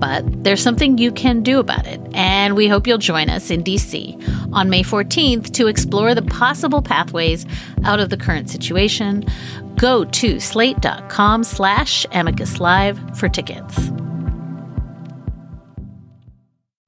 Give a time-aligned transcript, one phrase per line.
[0.00, 3.62] But there's something you can do about it, and we hope you'll join us in
[3.62, 7.46] DC on May 14th to explore the possible pathways
[7.84, 9.24] out of the current situation.
[9.76, 13.90] Go to slate.com slash amicus live for tickets.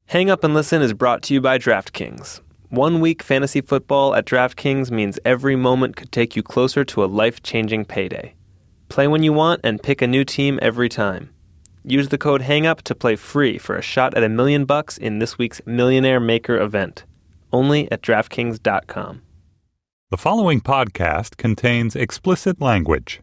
[0.06, 2.40] Hang Up and Listen is brought to you by DraftKings.
[2.68, 7.06] One week fantasy football at DraftKings means every moment could take you closer to a
[7.06, 8.34] life changing payday.
[8.88, 11.31] Play when you want and pick a new team every time.
[11.84, 15.18] Use the code HANGUP to play free for a shot at a million bucks in
[15.18, 17.04] this week's Millionaire Maker event.
[17.52, 19.22] Only at DraftKings.com.
[20.10, 23.20] The following podcast contains explicit language.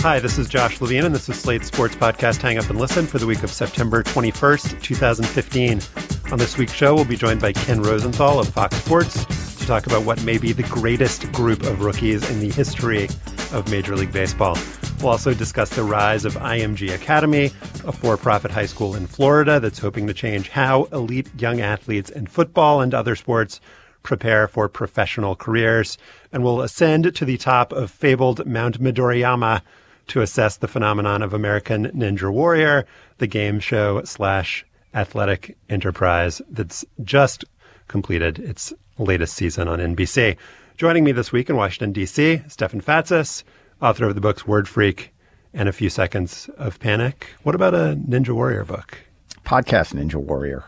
[0.00, 3.06] Hi, this is Josh Levin, and this is Slate's sports podcast Hang Up and Listen
[3.06, 6.32] for the week of September 21st, 2015.
[6.32, 9.86] On this week's show, we'll be joined by Ken Rosenthal of Fox Sports to talk
[9.86, 13.06] about what may be the greatest group of rookies in the history
[13.52, 14.56] of Major League Baseball.
[15.00, 17.46] We'll also discuss the rise of IMG Academy,
[17.86, 22.10] a for profit high school in Florida that's hoping to change how elite young athletes
[22.10, 23.60] in football and other sports
[24.02, 25.96] prepare for professional careers.
[26.32, 29.62] And we'll ascend to the top of fabled Mount Midoriyama
[30.08, 32.86] to assess the phenomenon of American Ninja Warrior,
[33.18, 37.44] the game show slash athletic enterprise that's just
[37.88, 40.36] completed its latest season on NBC.
[40.80, 43.42] Joining me this week in Washington, D.C., Stefan Fatsis,
[43.82, 45.12] author of the books Word Freak
[45.52, 47.26] and A Few Seconds of Panic.
[47.42, 48.96] What about a Ninja Warrior book?
[49.44, 50.64] Podcast Ninja Warrior.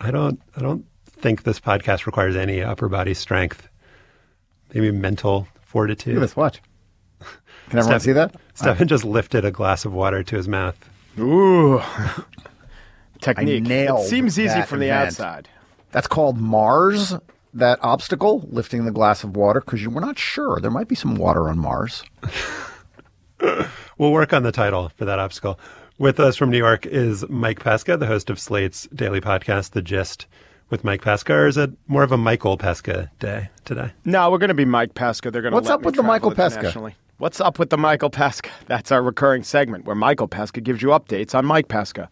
[0.00, 3.68] I don't I don't think this podcast requires any upper body strength.
[4.74, 6.14] Maybe mental fortitude.
[6.14, 6.36] Look at this.
[6.36, 6.60] Watch.
[7.20, 8.34] Can everyone Steph- see that?
[8.54, 10.76] Stefan just lifted a glass of water to his mouth.
[11.20, 11.80] Ooh.
[13.20, 13.66] Technique.
[13.66, 15.06] I nailed it seems easy that from the event.
[15.06, 15.48] outside.
[15.92, 17.14] That's called Mars.
[17.54, 20.58] That obstacle, lifting the glass of water, because you were not sure.
[20.60, 22.02] There might be some water on Mars.
[23.98, 25.58] We'll work on the title for that obstacle.
[25.98, 29.82] With us from New York is Mike Pesca, the host of Slate's daily podcast, The
[29.82, 30.26] Gist
[30.70, 31.32] with Mike Pesca.
[31.32, 33.92] Or is it more of a Michael Pesca day today?
[34.04, 35.30] No, we're going to be Mike Pesca.
[35.30, 36.92] They're going to What's let up me with the Michael Pesca?
[37.12, 37.18] Internationally.
[37.18, 38.50] What's up with the Michael Pesca?
[38.66, 42.08] That's our recurring segment where Michael Pesca gives you updates on Mike Pesca.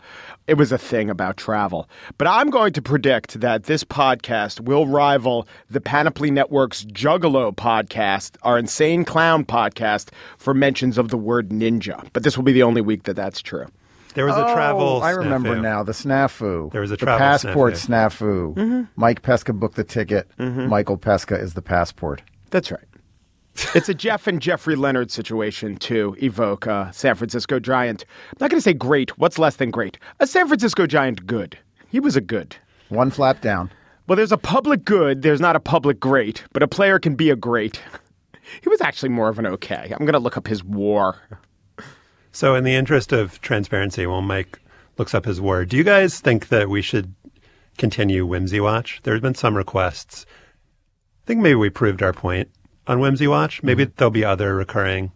[0.46, 1.88] It was a thing about travel.
[2.18, 8.36] But I'm going to predict that this podcast will rival the Panoply Network's Juggalo podcast,
[8.42, 12.08] our Insane Clown podcast, for mentions of the word ninja.
[12.12, 13.66] But this will be the only week that that's true.
[14.14, 14.82] There was a oh, travel.
[14.82, 15.62] Oh, I remember snafu.
[15.62, 15.82] now.
[15.84, 16.72] The snafu.
[16.72, 18.54] There was a the travel passport snafu.
[18.54, 18.82] Mm-hmm.
[18.96, 20.28] Mike Pesca booked the ticket.
[20.36, 20.68] Mm-hmm.
[20.68, 22.20] Michael Pesca is the passport.
[22.50, 22.89] That's right.
[23.74, 28.04] It's a Jeff and Jeffrey Leonard situation to evoke a San Francisco Giant.
[28.30, 29.16] I'm not going to say great.
[29.18, 29.98] What's less than great?
[30.20, 31.58] A San Francisco Giant good.
[31.88, 32.56] He was a good.
[32.88, 33.70] One flap down.
[34.06, 35.22] Well, there's a public good.
[35.22, 37.80] There's not a public great, but a player can be a great.
[38.62, 39.92] He was actually more of an okay.
[39.92, 41.16] I'm going to look up his war.
[42.32, 44.58] So, in the interest of transparency, while Mike
[44.98, 47.14] looks up his war, do you guys think that we should
[47.78, 49.00] continue Whimsy Watch?
[49.04, 50.26] There's been some requests.
[50.58, 52.50] I think maybe we proved our point
[52.86, 53.62] on Whimsy Watch.
[53.62, 53.92] Maybe mm-hmm.
[53.96, 55.12] there'll be other recurring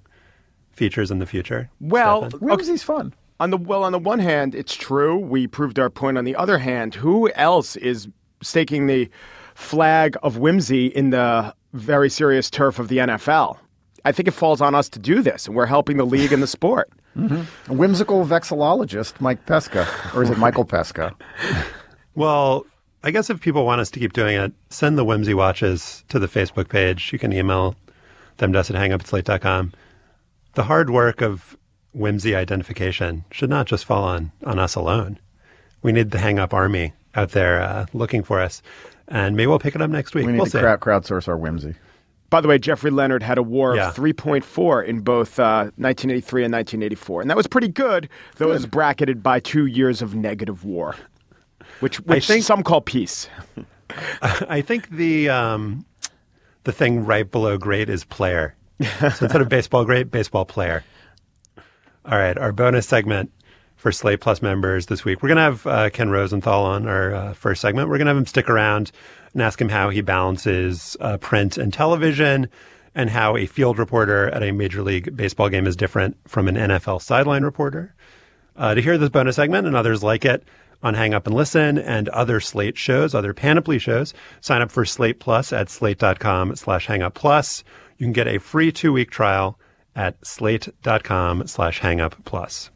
[0.73, 1.71] features in the future.
[1.81, 2.41] Well, Stefan?
[2.41, 3.15] Whimsy's fun.
[3.41, 5.19] On the well, on the one hand, it's true.
[5.19, 6.19] We proved our point.
[6.19, 8.09] On the other hand, who else is
[8.43, 9.09] staking the
[9.55, 13.59] flag of whimsy in the very serious turf of the NFL?
[14.05, 16.43] I think it falls on us to do this, and we're helping the league and
[16.43, 16.91] the sport.
[17.15, 17.71] Mm-hmm.
[17.71, 19.87] A whimsical vexillologist, Mike Pesca.
[20.17, 21.15] Or is it Michael Pesca?
[22.17, 22.65] Well,
[23.06, 26.19] I guess if people want us to keep doing it, send the whimsy watches to
[26.19, 27.12] the Facebook page.
[27.12, 27.77] You can email
[28.39, 29.73] them to us at hangupatslate.com.
[30.55, 31.55] The hard work of
[31.93, 35.19] whimsy identification should not just fall on, on us alone.
[35.83, 38.62] We need the hang up army out there uh, looking for us.
[39.09, 40.25] And maybe we'll pick it up next week.
[40.25, 40.61] We need we'll to see.
[40.61, 41.75] crowd, crowdsource our whimsy.
[42.31, 43.91] By the way, Jeffrey Leonard had a war Yeah.
[43.91, 47.21] of 3.4 in both uh, 1983 and 1984.
[47.21, 50.97] And that was pretty good, though it was bracketed by two years of negative war,
[51.85, 53.29] which, which think- some call peace.
[54.23, 55.85] I think the um,
[56.65, 58.57] the thing right below great is player.
[58.83, 60.83] so instead of baseball great, baseball player.
[62.07, 63.31] All right, our bonus segment
[63.77, 65.23] for Slate Plus members this week.
[65.23, 67.91] We're going to have uh, Ken Rosenthal on our uh, first segment.
[67.91, 68.91] We're going to have him stick around
[69.35, 72.49] and ask him how he balances uh, print and television
[72.95, 76.55] and how a field reporter at a Major League Baseball game is different from an
[76.55, 77.95] NFL sideline reporter.
[78.57, 80.45] Uh, to hear this bonus segment and others like it
[80.82, 84.85] on Hang Up and Listen and other Slate shows, other Panoply shows, sign up for
[84.85, 87.65] Slate Plus at slate.com slash hangup plus.
[87.99, 89.59] You can get a free two-week trial
[89.97, 92.71] at slate.com slash hangup plus.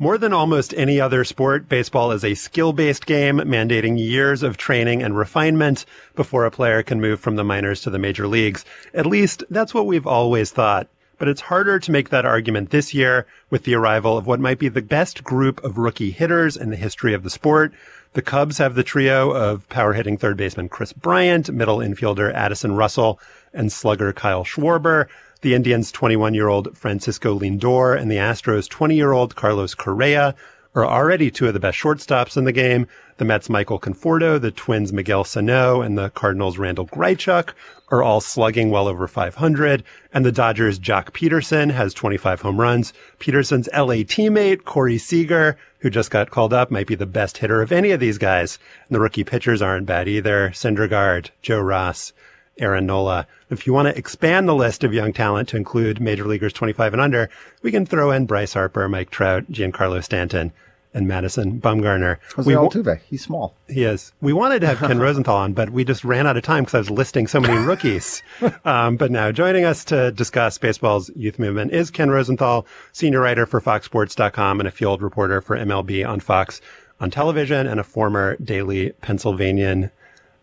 [0.00, 4.56] More than almost any other sport, baseball is a skill based game mandating years of
[4.56, 5.84] training and refinement
[6.14, 8.64] before a player can move from the minors to the major leagues.
[8.94, 10.88] At least that's what we've always thought.
[11.18, 14.58] But it's harder to make that argument this year with the arrival of what might
[14.58, 17.72] be the best group of rookie hitters in the history of the sport.
[18.12, 22.76] The Cubs have the trio of power hitting third baseman Kris Bryant, middle infielder Addison
[22.76, 23.20] Russell,
[23.52, 25.06] and slugger Kyle Schwarber.
[25.40, 30.34] The Indians' 21 year old Francisco Lindor and the Astros' 20 year old Carlos Correa
[30.74, 32.86] are already two of the best shortstops in the game.
[33.18, 37.52] The Mets' Michael Conforto, the Twins' Miguel Sano, and the Cardinals' Randal Grichuk
[37.90, 39.82] are all slugging well over 500.
[40.14, 42.92] And the Dodgers' Joc Pederson has 25 home runs.
[43.18, 47.60] Pederson's LA teammate, Corey Seager, who just got called up, might be the best hitter
[47.60, 48.56] of any of these guys.
[48.88, 50.50] And the rookie pitchers aren't bad either.
[50.50, 52.12] Syndergaard, Joe Ross,
[52.60, 53.26] Aaron Nola.
[53.50, 56.92] If you want to expand the list of young talent to include major leaguers 25
[56.92, 57.30] and under,
[57.62, 60.52] we can throw in Bryce Harper, Mike Trout, Giancarlo Stanton,
[60.98, 62.18] and Madison Bumgarner.
[62.34, 63.00] Jose We wa- Altuve.
[63.08, 63.54] He's small.
[63.68, 64.12] he is.
[64.20, 66.74] We wanted to have Ken Rosenthal on, but we just ran out of time because
[66.74, 68.22] I was listing so many rookies.
[68.64, 73.46] um, but now joining us to discuss baseball's youth movement is Ken Rosenthal, senior writer
[73.46, 76.60] for FoxSports.com and a field reporter for MLB on Fox
[77.00, 79.90] on television and a former daily Pennsylvanian,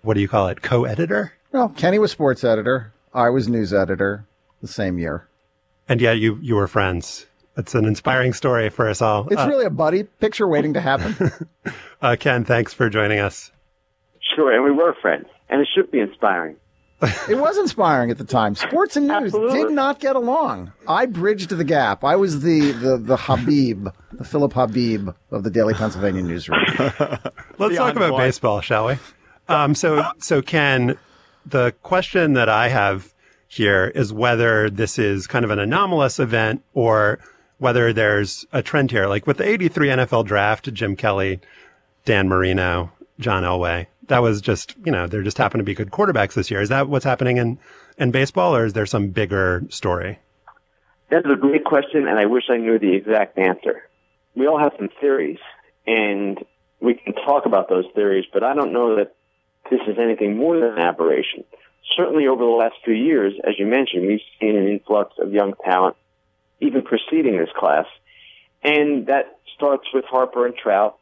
[0.03, 1.33] what do you call it, co-editor?
[1.51, 2.93] Well, Kenny was sports editor.
[3.13, 4.25] I was news editor
[4.61, 5.27] the same year.
[5.89, 7.25] And yeah, you, you were friends.
[7.57, 9.27] It's an inspiring story for us all.
[9.31, 11.31] It's Uh, really a buddy picture waiting to happen.
[12.01, 13.51] uh, Ken, thanks for joining us.
[14.35, 16.57] Sure, and we were friends, and it should be inspiring.
[17.29, 18.55] it was inspiring at the time.
[18.55, 19.63] Sports and news Absolutely.
[19.63, 20.71] did not get along.
[20.87, 22.03] I bridged the gap.
[22.03, 26.59] I was the, the, the Habib, the Philip Habib of the Daily Pennsylvania newsroom.
[26.79, 28.17] Let's The talk about envoy.
[28.17, 28.95] baseball, shall we?
[29.47, 30.97] Um, so, so Ken,
[31.45, 33.13] the question that I have
[33.47, 37.19] here is whether this is kind of an anomalous event or
[37.57, 39.07] whether there's a trend here.
[39.07, 41.39] Like with the 83 NFL draft, Jim Kelly,
[42.05, 45.91] Dan Marino, John Elway, that was just, you know, there just happened to be good
[45.91, 46.61] quarterbacks this year.
[46.61, 47.57] Is that what's happening in,
[47.97, 50.19] in baseball or is there some bigger story?
[51.09, 53.83] That is a great question, and I wish I knew the exact answer.
[54.35, 55.37] We all have some theories,
[55.85, 56.43] and
[56.79, 59.15] we can talk about those theories, but I don't know that
[59.69, 61.43] this is anything more than an aberration.
[61.95, 65.53] Certainly over the last few years, as you mentioned, we've seen an influx of young
[65.63, 65.95] talent,
[66.59, 67.85] even preceding this class.
[68.63, 70.97] And that starts with Harper and Trout,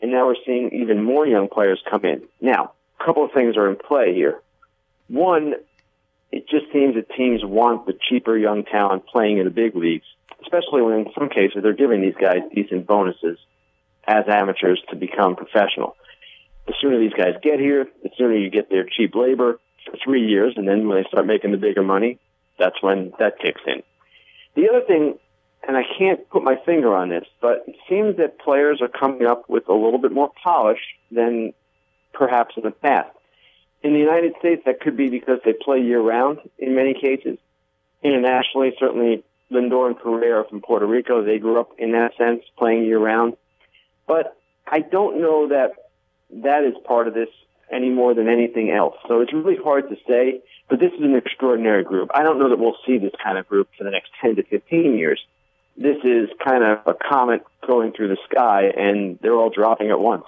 [0.00, 2.22] and now we're seeing even more young players come in.
[2.40, 4.40] Now, a couple of things are in play here.
[5.08, 5.54] One,
[6.30, 10.06] it just seems that teams want the cheaper young talent playing in the big leagues,
[10.42, 13.38] especially when in some cases they're giving these guys decent bonuses
[14.06, 15.96] as amateurs to become professional.
[16.66, 20.26] The sooner these guys get here, the sooner you get their cheap labor for three
[20.26, 22.18] years, and then when they start making the bigger money,
[22.58, 23.82] that's when that kicks in.
[24.54, 25.18] The other thing,
[25.66, 29.26] and I can't put my finger on this, but it seems that players are coming
[29.26, 30.80] up with a little bit more polish
[31.10, 31.52] than
[32.12, 33.16] perhaps in the past.
[33.82, 37.38] In the United States, that could be because they play year round in many cases.
[38.02, 41.22] Internationally, certainly Lindor and are from Puerto Rico.
[41.22, 43.36] They grew up in that sense, playing year round.
[44.06, 45.72] But I don't know that
[46.42, 47.28] that is part of this
[47.72, 48.96] any more than anything else.
[49.08, 52.10] So it's really hard to say, but this is an extraordinary group.
[52.14, 54.42] I don't know that we'll see this kind of group for the next 10 to
[54.42, 55.20] 15 years.
[55.76, 60.00] This is kind of a comet going through the sky, and they're all dropping at
[60.00, 60.24] once.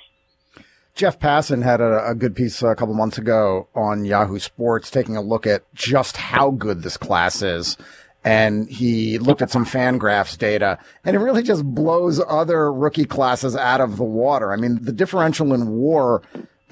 [0.95, 4.91] Jeff Passan had a, a, good piece uh, a couple months ago on Yahoo Sports
[4.91, 7.79] taking a look at just how good this class is.
[8.25, 13.57] And he looked at some Fangraphs data and it really just blows other rookie classes
[13.57, 14.53] out of the water.
[14.53, 16.23] I mean, the differential in war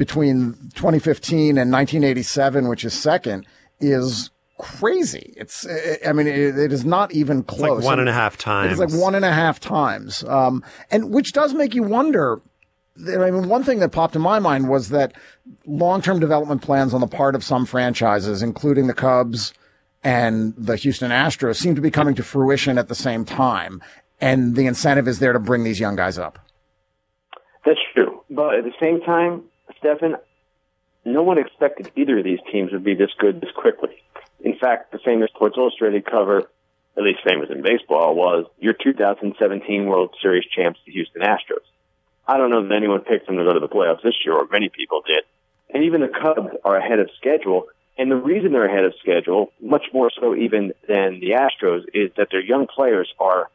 [0.00, 3.45] between 2015 and 1987, which is second,
[3.80, 5.35] is crazy.
[5.37, 5.66] It's,
[6.07, 7.80] I mean, it, it is not even close.
[7.80, 8.73] It's like one and a half times.
[8.73, 10.25] It's like one and a half times.
[10.25, 12.40] Um, and which does make you wonder,
[12.97, 15.12] I mean, one thing that popped in my mind was that
[15.66, 19.52] long-term development plans on the part of some franchises, including the Cubs
[20.02, 23.83] and the Houston Astros, seem to be coming to fruition at the same time.
[24.19, 26.38] And the incentive is there to bring these young guys up.
[27.66, 28.23] That's true.
[28.30, 29.42] But at the same time,
[29.81, 30.17] Stefan,
[31.05, 34.03] no one expected either of these teams would be this good this quickly.
[34.43, 36.49] In fact, the famous Sports Illustrated cover,
[36.97, 41.65] at least famous in baseball, was your 2017 World Series champs, the Houston Astros.
[42.27, 44.47] I don't know that anyone picked them to go to the playoffs this year, or
[44.51, 45.25] many people did.
[45.73, 47.67] And even the Cubs are ahead of schedule.
[47.99, 52.13] And the reason they're ahead of schedule, much more so even than the Astros, is
[52.17, 53.51] that their young players are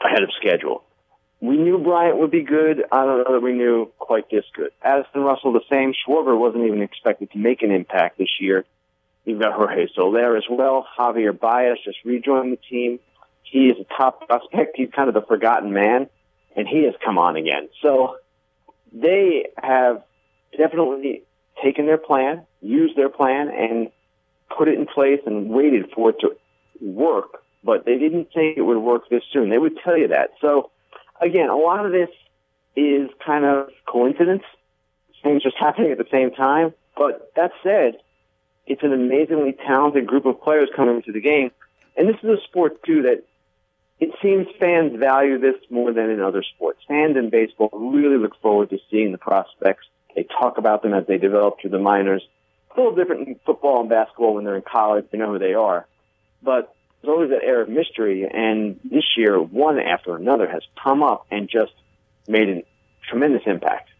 [0.00, 0.84] ahead of schedule.
[1.40, 2.84] We knew Bryant would be good.
[2.90, 4.70] I don't know that we knew quite this good.
[4.82, 5.92] Addison Russell, the same.
[5.92, 8.64] Schwarber wasn't even expected to make an impact this year.
[9.24, 10.86] You've got Jorge Soler as well.
[10.98, 12.98] Javier Baez just rejoined the team.
[13.42, 14.76] He is a top prospect.
[14.76, 16.08] He's kind of the forgotten man
[16.56, 17.68] and he has come on again.
[17.82, 18.16] So
[18.92, 20.02] they have
[20.56, 21.22] definitely
[21.62, 23.90] taken their plan, used their plan, and
[24.56, 26.36] put it in place and waited for it to
[26.80, 27.42] work.
[27.62, 29.50] But they didn't think it would work this soon.
[29.50, 30.30] They would tell you that.
[30.40, 30.70] So
[31.20, 32.10] again, a lot of this
[32.76, 34.42] is kind of coincidence.
[35.22, 36.74] Things just happening at the same time.
[36.96, 37.98] But that said,
[38.66, 41.50] it's an amazingly talented group of players coming into the game.
[41.96, 43.24] And this is a sport too that
[43.98, 46.80] it seems fans value this more than in other sports.
[46.86, 49.86] Fans in baseball really look forward to seeing the prospects.
[50.14, 52.22] They talk about them as they develop through the minors.
[52.76, 55.06] a little different in football and basketball when they're in college.
[55.10, 55.86] They know who they are.
[56.42, 58.28] But there's always that air of mystery.
[58.28, 61.72] And this year, one after another has come up and just
[62.26, 62.62] made a
[63.08, 63.90] tremendous impact.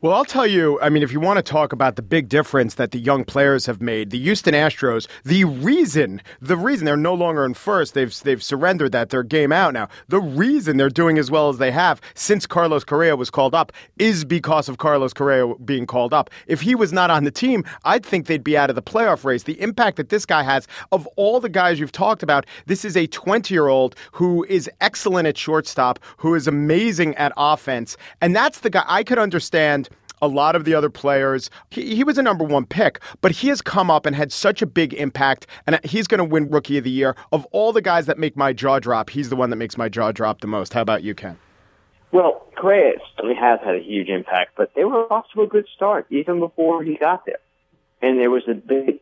[0.00, 2.74] Well, I'll tell you, I mean, if you want to talk about the big difference
[2.74, 7.14] that the young players have made, the Houston Astros, the reason, the reason they're no
[7.14, 9.88] longer in first, they've they've surrendered that, their game out now.
[10.08, 13.72] The reason they're doing as well as they have since Carlos Correa was called up
[13.98, 16.30] is because of Carlos Correa being called up.
[16.46, 19.24] If he was not on the team, I'd think they'd be out of the playoff
[19.24, 19.44] race.
[19.44, 22.96] The impact that this guy has, of all the guys you've talked about, this is
[22.96, 27.96] a 20 year old who is excellent at shortstop, who is amazing at offense.
[28.20, 29.77] And that's the guy I could understand
[30.20, 31.50] a lot of the other players.
[31.70, 34.62] He, he was a number one pick, but he has come up and had such
[34.62, 37.16] a big impact, and he's going to win Rookie of the Year.
[37.32, 39.88] Of all the guys that make my jaw drop, he's the one that makes my
[39.88, 40.72] jaw drop the most.
[40.72, 41.38] How about you, Ken?
[42.10, 45.66] Well, Correa certainly has had a huge impact, but they were off to a good
[45.76, 47.38] start even before he got there.
[48.00, 49.00] And there was a big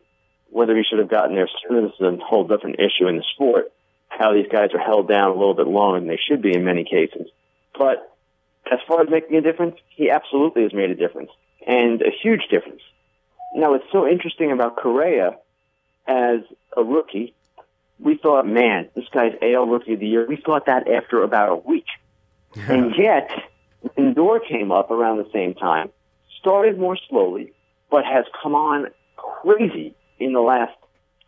[0.49, 1.81] whether he should have gotten there sooner.
[1.81, 3.71] This is a whole different issue in the sport.
[4.09, 6.63] How these guys are held down a little bit longer than they should be in
[6.63, 7.27] many cases.
[7.77, 8.16] But
[8.71, 11.31] as far as making a difference, he absolutely has made a difference
[11.65, 12.81] and a huge difference.
[13.53, 15.37] Now, what's so interesting about Correa
[16.07, 16.39] as
[16.75, 17.33] a rookie,
[17.99, 20.25] we thought, man, this guy's AL Rookie of the Year.
[20.27, 21.87] We thought that after about a week.
[22.55, 22.71] Yeah.
[22.73, 23.29] And yet,
[23.97, 25.89] Lindor came up around the same time,
[26.39, 27.53] started more slowly,
[27.89, 30.73] but has come on crazy in the last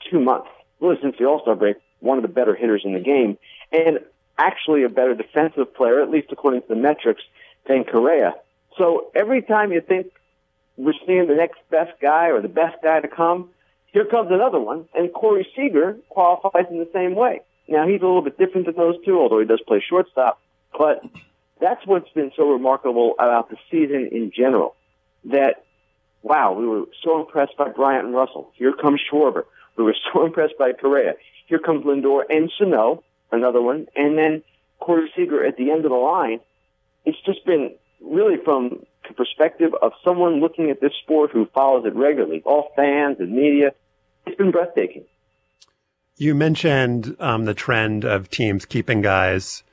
[0.10, 0.50] two months.
[0.80, 3.38] Really, since the All Star break, one of the better hitters in the game.
[3.72, 4.00] And
[4.40, 7.22] actually a better defensive player, at least according to the metrics,
[7.68, 8.34] than Correa.
[8.78, 10.08] So every time you think
[10.78, 13.50] we're seeing the next best guy or the best guy to come,
[13.88, 17.42] here comes another one, and Corey Seager qualifies in the same way.
[17.68, 20.40] Now he's a little bit different than those two, although he does play shortstop.
[20.78, 21.04] But
[21.60, 24.76] that's what's been so remarkable about the season in general.
[25.26, 25.66] That
[26.24, 28.52] wow, we were so impressed by Bryant and Russell.
[28.56, 29.44] Here comes Schwarber.
[29.76, 31.16] We were so impressed by Correa.
[31.48, 34.44] Here comes Lindor and Sano another one, and then
[34.80, 36.40] Corey Seager at the end of the line.
[37.06, 41.86] It's just been really from the perspective of someone looking at this sport who follows
[41.86, 43.72] it regularly, all fans and media.
[44.26, 45.06] It's been breathtaking.
[46.18, 49.64] You mentioned um, the trend of teams keeping guys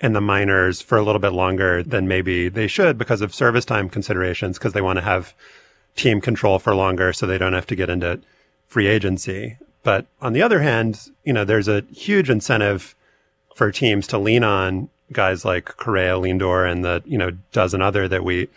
[0.00, 3.64] in the minors for a little bit longer than maybe they should because of service
[3.64, 5.34] time considerations, because they want to have
[5.94, 8.20] team control for longer so they don't have to get into
[8.66, 9.58] free agency.
[9.82, 12.94] But on the other hand, you know, there's a huge incentive
[13.54, 18.08] for teams to lean on guys like Correa, Lindor, and the you know dozen other
[18.08, 18.48] that we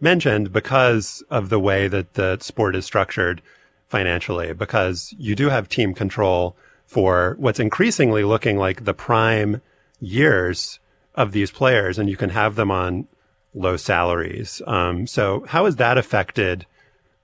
[0.00, 3.42] mentioned because of the way that the sport is structured
[3.88, 4.52] financially.
[4.52, 6.56] Because you do have team control
[6.86, 9.60] for what's increasingly looking like the prime
[10.00, 10.80] years
[11.14, 13.06] of these players, and you can have them on
[13.54, 14.62] low salaries.
[14.66, 16.66] Um, so, how has that affected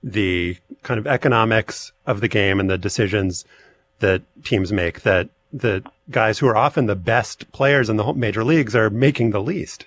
[0.03, 3.43] the kind of economics of the game and the decisions
[3.99, 8.43] that teams make that the guys who are often the best players in the major
[8.43, 9.85] leagues are making the least.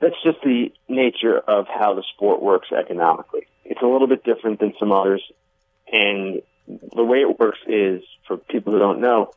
[0.00, 3.46] That's just the nature of how the sport works economically.
[3.64, 5.22] It's a little bit different than some others.
[5.92, 9.32] And the way it works is, for people who don't know,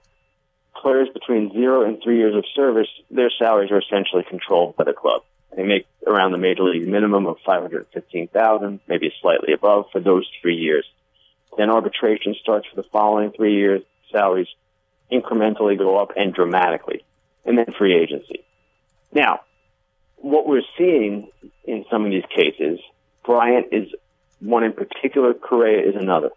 [0.81, 4.93] players between zero and three years of service, their salaries are essentially controlled by the
[4.93, 5.23] club.
[5.55, 10.55] They make around the major league minimum of 515000 maybe slightly above for those three
[10.55, 10.85] years.
[11.57, 13.81] Then arbitration starts for the following three years.
[14.11, 14.47] Salaries
[15.11, 17.03] incrementally go up and dramatically.
[17.45, 18.43] And then free agency.
[19.11, 19.41] Now,
[20.17, 21.29] what we're seeing
[21.63, 22.79] in some of these cases,
[23.25, 23.89] Bryant is
[24.39, 26.31] one in particular, Correa is another.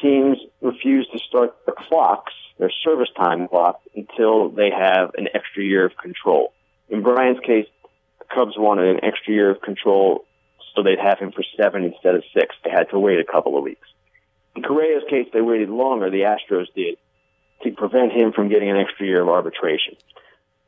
[0.00, 5.62] Teams refuse to start the clocks, their service time clock, until they have an extra
[5.62, 6.52] year of control.
[6.88, 7.66] In Bryant's case,
[8.34, 10.24] Cubs wanted an extra year of control
[10.74, 12.54] so they'd have him for seven instead of six.
[12.64, 13.88] They had to wait a couple of weeks.
[14.56, 16.96] In Correa's case, they waited longer, the Astros did,
[17.62, 19.96] to prevent him from getting an extra year of arbitration.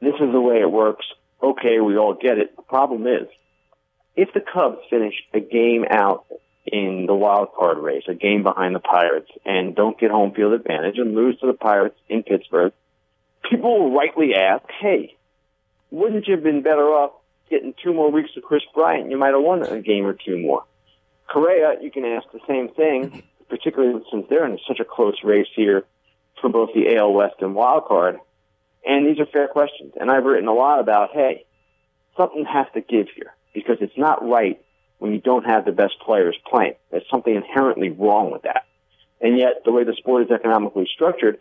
[0.00, 1.07] This is the way it works.
[1.42, 2.57] Okay, we all get it.
[2.57, 3.28] The problem is,
[4.14, 6.26] if the Cubs finish a game out
[6.66, 10.52] in the wild card race, a game behind the Pirates, and don't get home field
[10.52, 12.73] advantage and lose to the Pirates in Pittsburgh,
[13.49, 15.16] people will rightly ask, hey,
[15.90, 17.12] wouldn't you have been better off
[17.51, 19.11] getting two more weeks of Kris Bryant?
[19.11, 20.65] You might have won a game or two more.
[21.29, 25.49] Correa, you can ask the same thing, particularly since they're in such a close race
[25.55, 25.85] here
[26.41, 28.19] for both the AL West and wild card.
[28.85, 29.95] And these are fair questions.
[29.99, 31.45] And I've written a lot about, hey,
[32.17, 34.61] something has to give here because it's not right
[34.99, 36.75] when you don't have the best players playing.
[36.91, 38.67] There's something inherently wrong with that.
[39.21, 41.39] And yet, the way the sport is economically structured,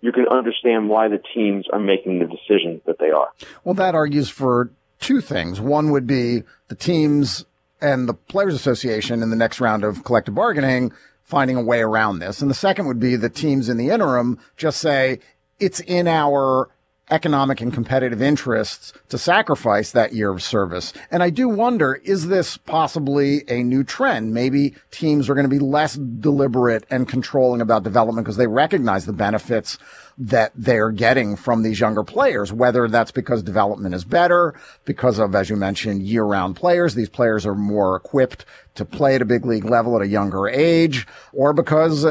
[0.00, 3.28] you can understand why the teams are making the decisions that they are.
[3.62, 5.60] Well, that argues for two things.
[5.60, 7.44] One would be the teams
[7.80, 10.92] and the Players Association in the next round of collective bargaining
[11.24, 12.42] finding a way around this.
[12.42, 15.20] And the second would be the teams in the interim just say
[15.60, 16.68] it's in our
[17.10, 20.92] economic and competitive interests to sacrifice that year of service.
[21.10, 24.32] And I do wonder, is this possibly a new trend?
[24.32, 29.06] Maybe teams are going to be less deliberate and controlling about development because they recognize
[29.06, 29.78] the benefits
[30.18, 35.34] that they're getting from these younger players, whether that's because development is better, because of,
[35.34, 36.94] as you mentioned, year round players.
[36.94, 38.44] These players are more equipped
[38.74, 42.06] to play at a big league level at a younger age, or because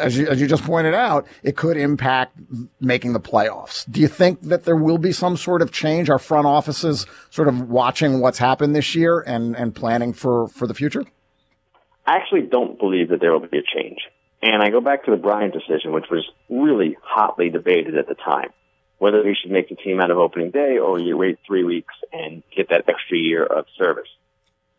[0.00, 2.38] as you, as you just pointed out, it could impact
[2.80, 3.90] making the playoffs.
[3.90, 6.08] Do you think that there will be some sort of change?
[6.10, 10.66] Our front offices sort of watching what's happened this year and, and planning for, for
[10.66, 11.04] the future?
[12.06, 13.98] I actually don't believe that there will be a change.
[14.40, 18.14] And I go back to the Bryant decision, which was really hotly debated at the
[18.14, 18.50] time,
[18.98, 21.94] whether he should make the team out of opening day or you wait three weeks
[22.12, 24.08] and get that extra year of service.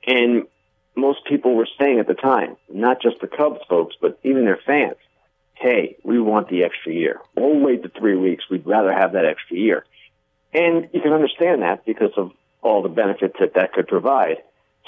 [0.07, 0.47] And
[0.95, 4.59] most people were saying at the time, not just the Cubs folks, but even their
[4.65, 4.97] fans,
[5.55, 7.19] hey, we want the extra year.
[7.35, 8.45] We'll wait the three weeks.
[8.49, 9.85] We'd rather have that extra year.
[10.53, 14.37] And you can understand that because of all the benefits that that could provide.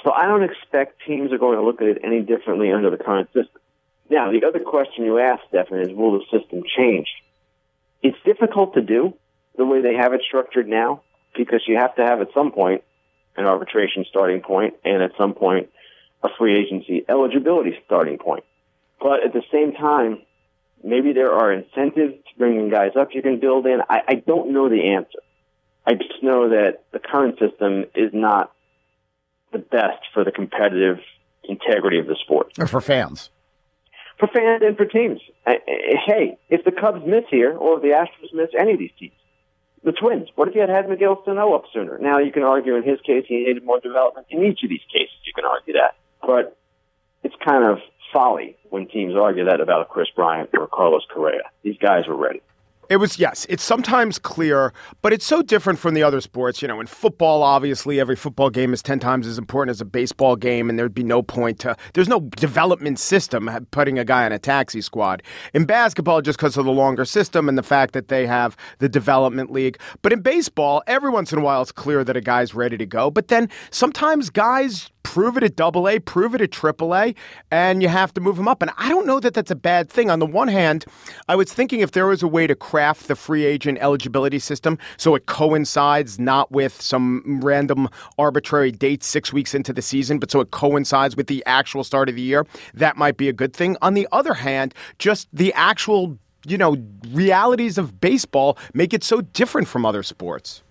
[0.03, 2.97] So I don't expect teams are going to look at it any differently under the
[2.97, 3.61] current system.
[4.09, 7.07] Now, the other question you asked, Stefan, is will the system change?
[8.01, 9.13] It's difficult to do
[9.55, 11.01] the way they have it structured now
[11.35, 12.83] because you have to have at some point
[13.37, 15.69] an arbitration starting point and at some point
[16.23, 18.43] a free agency eligibility starting point.
[18.99, 20.21] But at the same time,
[20.84, 23.79] maybe there are incentives to bringing guys up you can build in.
[23.89, 25.19] I, I don't know the answer.
[25.86, 28.51] I just know that the current system is not
[29.51, 30.99] the best for the competitive
[31.43, 32.53] integrity of the sport.
[32.60, 33.31] Or for fans
[34.21, 35.19] for fans and for teams.
[35.45, 39.17] Hey, if the Cubs miss here, or if the Astros miss any of these teams,
[39.84, 41.97] the Twins, what if you had had Miguel Sano up sooner?
[41.97, 44.27] Now you can argue in his case he needed more development.
[44.29, 45.97] In each of these cases, you can argue that.
[46.25, 46.57] But
[47.23, 47.79] it's kind of
[48.13, 51.43] folly when teams argue that about a Kris Bryant or Carlos Correa.
[51.63, 52.41] These guys were ready.
[52.91, 56.62] It was, yes, it's sometimes clear, but it's so different from the other sports.
[56.62, 59.86] You know, in football, obviously, every football game is 10 times as important as a
[59.86, 64.25] baseball game, and there'd be no point to, there's no development system putting a guy
[64.25, 65.23] on a taxi squad.
[65.53, 68.89] In basketball, just because of the longer system and the fact that they have the
[68.89, 69.79] development league.
[70.01, 72.86] But in baseball, every once in a while, it's clear that a guy's ready to
[72.86, 73.10] go.
[73.10, 77.13] But then sometimes guys prove it at double A, prove it at triple A,
[77.52, 78.62] and you have to move him up.
[78.62, 80.10] And I don't know that that's a bad thing.
[80.10, 80.86] On the one hand,
[81.28, 84.78] I was thinking if there was a way to craft the free agent eligibility system
[84.95, 90.32] so it coincides not with some random arbitrary date six weeks into the season, but
[90.32, 93.54] so it coincides with the actual start of the year, that might be a good
[93.54, 93.76] thing.
[93.82, 96.78] On the other hand, just the actual you know,
[97.10, 100.63] realities of baseball make it so different from other sports.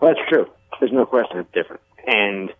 [0.00, 0.46] Well, that's true.
[0.80, 1.82] There's no question it's different.
[2.06, 2.50] And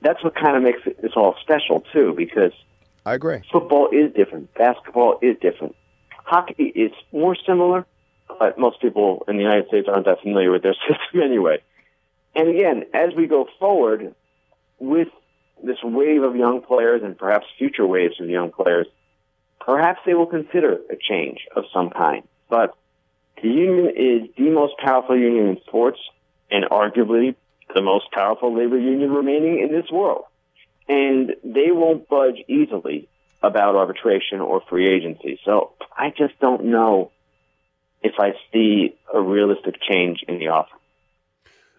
[0.00, 2.52] that's what kind of makes it, this all special, too, because
[3.04, 3.40] I agree.
[3.52, 4.52] Football is different.
[4.54, 5.76] Basketball is different.
[6.24, 7.86] Hockey is more similar,
[8.38, 11.62] but most people in the United States aren't that familiar with their system anyway.
[12.34, 14.14] And again, as we go forward
[14.78, 15.08] with
[15.62, 18.86] this wave of young players and perhaps future waves of young players,
[19.60, 22.24] perhaps they will consider a change of some kind.
[22.50, 22.74] But
[23.42, 25.98] the union is the most powerful union in sports
[26.50, 27.36] and arguably
[27.74, 30.24] the most powerful labor union remaining in this world.
[30.88, 33.08] And they won't budge easily
[33.42, 35.38] about arbitration or free agency.
[35.44, 37.10] So I just don't know
[38.02, 40.74] if I see a realistic change in the offer.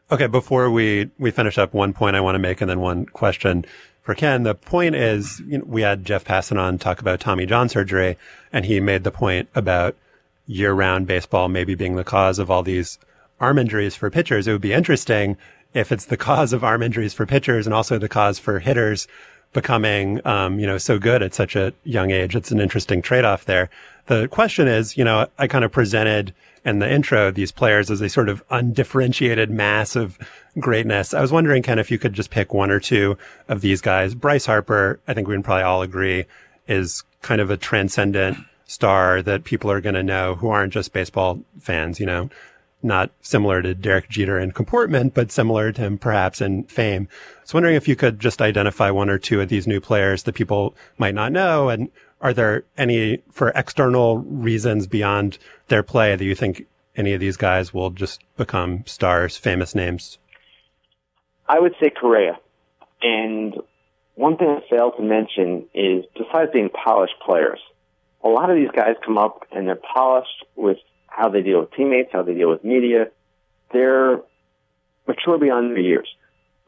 [0.09, 3.05] Okay, before we, we finish up, one point I want to make and then one
[3.05, 3.65] question
[4.01, 4.43] for Ken.
[4.43, 8.17] The point is, you know, we had Jeff Passan on talk about Tommy John surgery,
[8.53, 9.97] and he made the point about
[10.45, 12.97] year round baseball maybe being the cause of all these
[13.41, 14.47] arm injuries for pitchers.
[14.47, 15.37] It would be interesting
[15.73, 19.07] if it's the cause of arm injuries for pitchers and also the cause for hitters
[19.53, 22.35] becoming, um, you know, so good at such a young age.
[22.35, 23.69] It's an interesting trade off there.
[24.07, 26.33] The question is, you know, I kind of presented
[26.65, 30.17] in the intro these players as a sort of undifferentiated mass of
[30.59, 31.13] greatness.
[31.13, 34.15] I was wondering, Ken, if you could just pick one or two of these guys.
[34.15, 36.25] Bryce Harper, I think we can probably all agree,
[36.67, 40.93] is kind of a transcendent star that people are going to know who aren't just
[40.93, 42.29] baseball fans, you know,
[42.83, 47.07] not similar to Derek Jeter in comportment, but similar to him perhaps in fame.
[47.11, 50.23] I was wondering if you could just identify one or two of these new players
[50.23, 51.89] that people might not know and
[52.21, 55.37] are there any, for external reasons beyond
[55.67, 60.17] their play, that you think any of these guys will just become stars, famous names?
[61.47, 62.39] I would say Correa.
[63.01, 63.55] And
[64.15, 67.59] one thing I failed to mention is besides being polished players,
[68.23, 70.77] a lot of these guys come up and they're polished with
[71.17, 73.07] how they deal with teammates, how they deal with media.
[73.73, 74.21] They're
[75.07, 76.07] mature beyond their years.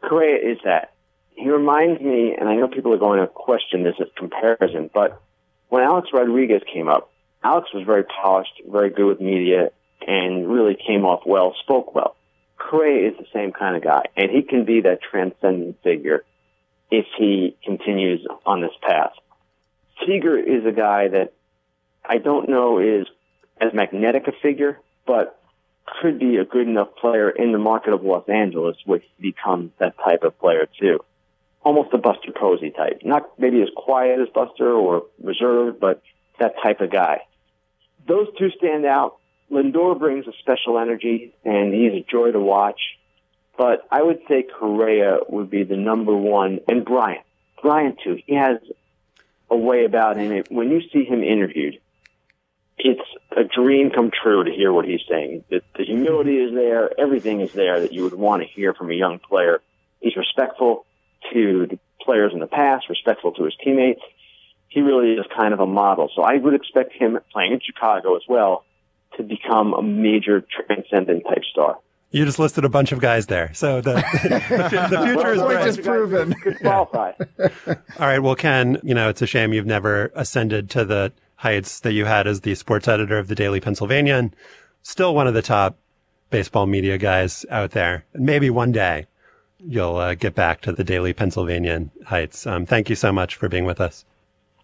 [0.02, 0.94] Correa is that.
[1.36, 5.22] He reminds me, and I know people are going to question this as comparison, but
[5.70, 7.12] when Alex Rodriguez came up,
[7.44, 9.70] Alex was very polished, very good with media,
[10.06, 12.16] and really came off well, spoke well.
[12.58, 16.26] Correa is the same kind of guy, and he can be that transcendent figure
[16.90, 19.14] if he continues on this path.
[20.06, 21.34] Seager is a guy that
[22.04, 23.06] I don't know is
[23.60, 25.40] as magnetic a figure, but
[26.02, 29.98] could be a good enough player in the market of Los Angeles, which becomes that
[29.98, 31.00] type of player too
[31.62, 33.02] almost a Buster Posey type.
[33.04, 36.02] Not maybe as quiet as Buster or reserved, but
[36.40, 37.22] that type of guy.
[38.08, 39.18] Those two stand out.
[39.52, 42.80] Lindor brings a special energy, and he's a joy to watch.
[43.58, 47.26] But I would say Correa would be the number one, and Bryant.
[47.62, 48.20] Bryant too.
[48.26, 48.58] He has
[49.50, 50.44] a way about him.
[50.50, 51.80] When you see him interviewed,
[52.80, 53.02] it's
[53.36, 55.44] a dream come true to hear what he's saying.
[55.50, 56.90] The, the humility is there.
[57.00, 59.62] Everything is there that you would want to hear from a young player.
[60.00, 60.86] He's respectful
[61.34, 64.02] to the players in the past, respectful to his teammates.
[64.70, 66.10] He really is kind of a model.
[66.16, 68.64] So I would expect him playing in Chicago as well
[69.18, 71.80] to become a major transcendent type star.
[72.12, 73.54] You just listed a bunch of guys there.
[73.54, 75.66] So the, the, future is bright.
[75.66, 76.34] just proven.
[76.34, 77.12] Could qualify.
[77.68, 78.20] All right.
[78.20, 82.06] Well, Ken, you know, it's a shame you've never ascended to the heights that you
[82.06, 84.36] had as the sports editor of the Daily Pennsylvania and
[84.82, 85.78] Still one of the top
[86.30, 88.06] baseball media guys out there.
[88.14, 89.08] Maybe one day
[89.60, 92.48] you'll uh, get back to the Daily Pennsylvanian heights.
[92.48, 94.06] Um, thank you so much for being with us.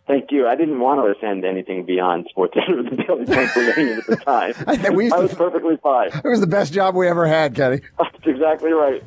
[0.07, 0.47] Thank you.
[0.47, 4.15] I didn't want to ascend anything beyond sports editor of the Daily Pennsylvania at the
[4.17, 4.53] time.
[4.67, 6.09] I, we I was to, perfectly fine.
[6.09, 7.81] It was the best job we ever had, Kenny.
[7.97, 9.03] That's exactly right.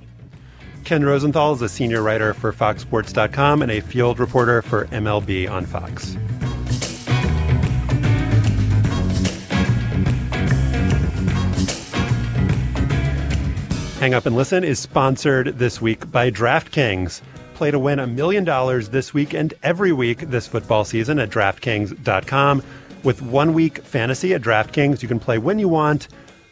[0.85, 5.66] Ken Rosenthal is a senior writer for FoxSports.com and a field reporter for MLB on
[5.66, 6.16] Fox.
[13.98, 17.20] Hang Up and Listen is sponsored this week by DraftKings.
[17.54, 21.30] Play to win a million dollars this week and every week this football season at
[21.30, 22.62] DraftKings.com.
[23.02, 26.06] With one week fantasy at DraftKings, you can play when you want,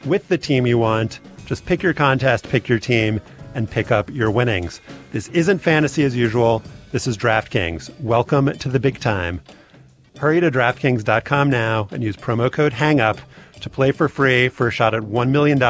[0.05, 1.21] with the team you want.
[1.45, 3.21] Just pick your contest, pick your team,
[3.55, 4.81] and pick up your winnings.
[5.13, 6.65] This isn't fantasy as usual.
[6.91, 8.01] This is DraftKings.
[8.01, 9.41] Welcome to the big time.
[10.19, 13.19] Hurry to DraftKings.com now and use promo code HANGUP
[13.61, 15.63] to play for free for a shot at $1 million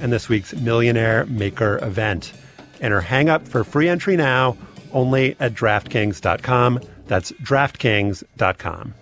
[0.00, 2.32] and this week's Millionaire Maker event.
[2.80, 4.56] Enter Hang Up for free entry now
[4.92, 6.80] only at DraftKings.com.
[7.06, 8.94] That's DraftKings.com.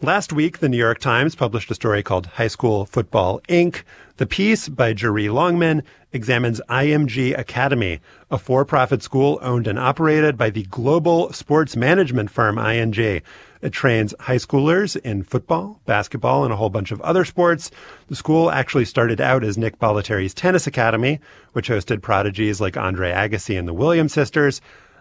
[0.00, 3.82] Last week, the New York Times published a story called High School Football Inc.
[4.18, 8.00] The piece by Jeré Longman examines IMG Academy,
[8.32, 13.22] a for-profit school owned and operated by the global sports management firm IMG.
[13.62, 17.70] It trains high schoolers in football, basketball, and a whole bunch of other sports.
[18.08, 21.20] The school actually started out as Nick Bollettieri's tennis academy,
[21.52, 24.60] which hosted prodigies like Andre Agassi and the Williams sisters.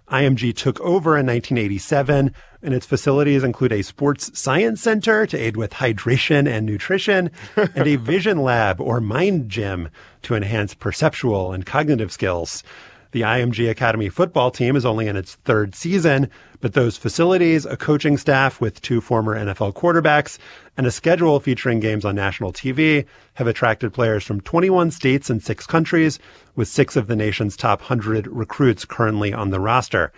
[0.10, 5.58] IMG took over in 1987, and its facilities include a sports science center to aid
[5.58, 9.90] with hydration and nutrition, and a vision lab or mind gym
[10.24, 12.64] to enhance perceptual and cognitive skills.
[13.12, 17.78] The IMG Academy football team is only in its third season, but those facilities, a
[17.78, 20.38] coaching staff with two former NFL quarterbacks,
[20.76, 25.42] and a schedule featuring games on national TV have attracted players from 21 states and
[25.42, 26.20] six countries,
[26.56, 30.12] with six of the nation's top 100 recruits currently on the roster.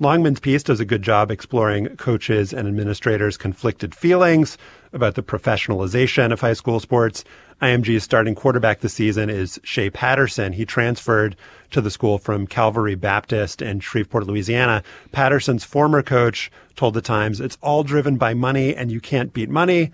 [0.00, 4.56] Longman's piece does a good job exploring coaches and administrators' conflicted feelings
[4.92, 7.24] about the professionalization of high school sports.
[7.60, 10.52] IMG's starting quarterback this season is Shea Patterson.
[10.52, 11.34] He transferred
[11.72, 14.84] to the school from Calvary Baptist in Shreveport, Louisiana.
[15.10, 19.50] Patterson's former coach told the Times, it's all driven by money and you can't beat
[19.50, 19.90] money.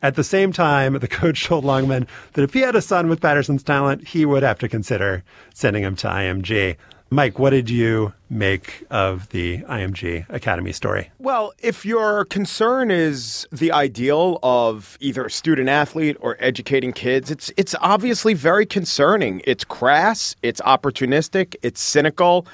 [0.00, 3.20] At the same time, the coach told Longman that if he had a son with
[3.20, 6.76] Patterson's talent, he would have to consider sending him to IMG.
[7.10, 11.10] Mike, what did you make of the IMG Academy story?
[11.18, 17.30] Well, if your concern is the ideal of either a student athlete or educating kids,
[17.30, 19.40] it's it's obviously very concerning.
[19.44, 22.46] It's crass, it's opportunistic, it's cynical.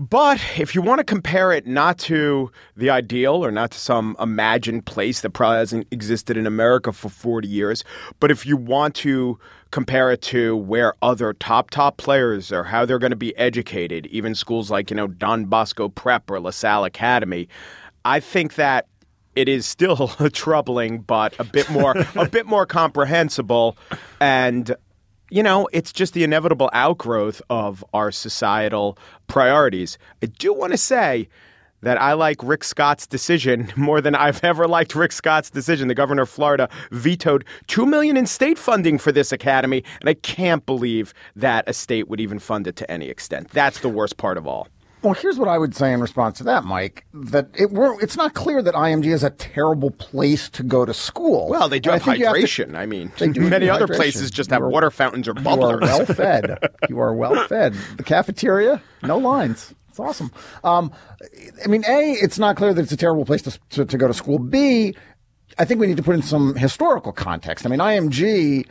[0.00, 4.16] But if you want to compare it not to the ideal or not to some
[4.18, 7.84] imagined place that probably hasn't existed in America for 40 years,
[8.18, 9.38] but if you want to
[9.70, 14.06] compare it to where other top top players are how they're going to be educated
[14.06, 17.48] even schools like you know don bosco prep or lasalle academy
[18.04, 18.88] i think that
[19.36, 23.76] it is still troubling but a bit more a bit more comprehensible
[24.20, 24.74] and
[25.30, 30.78] you know it's just the inevitable outgrowth of our societal priorities i do want to
[30.78, 31.28] say
[31.82, 35.88] that I like Rick Scott's decision more than I've ever liked Rick Scott's decision.
[35.88, 40.14] The governor of Florida vetoed two million in state funding for this academy, and I
[40.14, 43.48] can't believe that a state would even fund it to any extent.
[43.50, 44.68] That's the worst part of all.
[45.02, 47.06] Well, here's what I would say in response to that, Mike.
[47.14, 50.92] That it we're, it's not clear that IMG is a terrible place to go to
[50.92, 51.48] school.
[51.48, 52.74] Well, they do I have think you to- hydration.
[52.76, 53.10] I mean,
[53.48, 53.96] many other hydration.
[53.96, 55.80] places just have are- water fountains or You are bubblers.
[55.80, 56.58] well fed.
[56.90, 57.74] You are well fed.
[57.96, 59.74] The cafeteria, no lines.
[59.88, 60.30] It's awesome.
[60.64, 60.92] Um,
[61.64, 64.06] I mean, A, it's not clear that it's a terrible place to, to, to go
[64.06, 64.38] to school.
[64.38, 64.94] B,
[65.58, 67.66] I think we need to put in some historical context.
[67.66, 68.66] I mean, IMG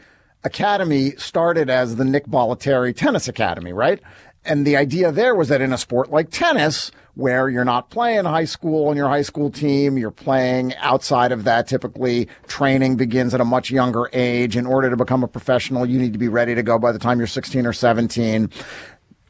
[0.46, 4.00] Academy started as the Nick Bollettieri Tennis Academy, right?
[4.46, 8.24] And the idea there was that in a sport like tennis, where you're not playing
[8.24, 11.68] high school on your high school team, you're playing outside of that.
[11.68, 14.56] Typically, training begins at a much younger age.
[14.56, 17.00] In order to become a professional, you need to be ready to go by the
[17.00, 18.50] time you're 16 or 17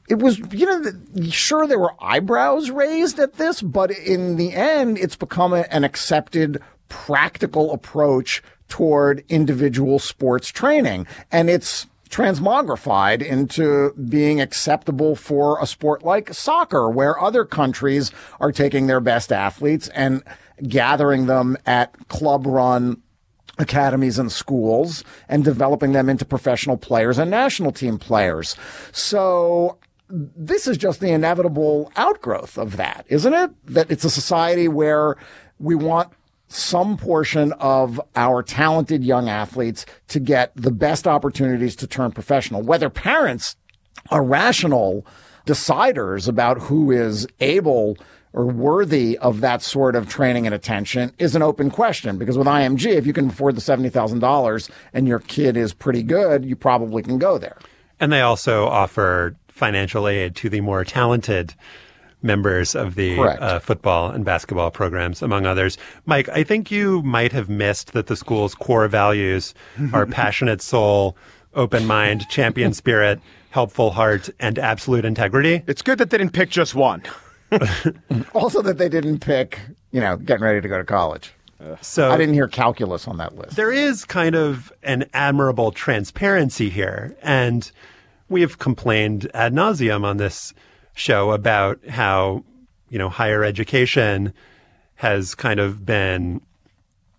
[0.09, 4.97] it was, you know, sure there were eyebrows raised at this, but in the end,
[4.97, 11.05] it's become a, an accepted practical approach toward individual sports training.
[11.31, 18.51] And it's transmogrified into being acceptable for a sport like soccer, where other countries are
[18.51, 20.23] taking their best athletes and
[20.67, 23.01] gathering them at club run
[23.59, 28.55] academies and schools and developing them into professional players and national team players.
[28.91, 29.77] So
[30.09, 33.51] this is just the inevitable outgrowth of that, isn't it?
[33.65, 35.17] That it's a society where
[35.59, 36.11] we want
[36.49, 42.61] some portion of our talented young athletes to get the best opportunities to turn professional,
[42.61, 43.55] whether parents
[44.09, 45.05] are rational
[45.45, 47.97] deciders about who is able
[48.33, 52.47] or worthy of that sort of training and attention is an open question because with
[52.47, 57.01] IMG, if you can afford the $70,000 and your kid is pretty good, you probably
[57.01, 57.57] can go there.
[57.99, 61.53] And they also offer financial aid to the more talented
[62.21, 65.77] members of the uh, football and basketball programs, among others.
[66.05, 69.53] Mike, I think you might have missed that the school's core values
[69.93, 71.15] are passionate soul,
[71.53, 73.19] open mind, champion spirit,
[73.51, 75.63] helpful heart, and absolute integrity.
[75.67, 77.03] It's good that they didn't pick just one.
[78.35, 79.59] Also, that they didn't pick,
[79.91, 81.33] you know, getting ready to go to college.
[81.81, 83.55] So I didn't hear calculus on that list.
[83.55, 87.15] there is kind of an admirable transparency here.
[87.21, 87.69] And
[88.29, 90.53] we've complained ad nauseum on this
[90.99, 92.43] show about how,
[92.89, 94.33] you know, higher education
[94.95, 96.41] has kind of been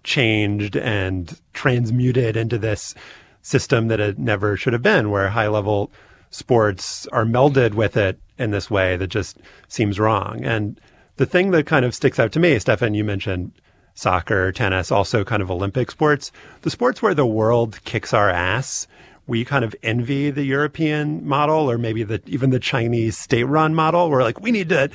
[0.05, 2.95] changed and transmuted into this
[3.43, 5.91] system that it never should have been, where high level
[6.31, 9.39] sports are melded with it in this way that just
[9.69, 10.45] seems wrong.
[10.45, 10.81] And
[11.17, 13.53] the thing that kind of sticks out to me, Stefan, you mentioned
[13.95, 18.87] soccer, tennis, also kind of Olympic sports, the sports where the world kicks our ass.
[19.31, 23.77] We kind of envy the European model or maybe the even the Chinese state run
[23.77, 24.11] model.
[24.11, 24.91] We're like, we need to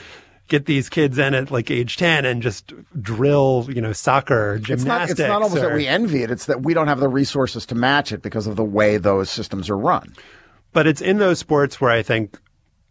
[0.50, 4.82] get these kids in at like age 10 and just drill, you know, soccer, gymnastics.
[4.82, 6.30] It's not, it's not almost or- that we envy it.
[6.30, 9.30] It's that we don't have the resources to match it because of the way those
[9.30, 10.13] systems are run.
[10.74, 12.38] But it's in those sports where I think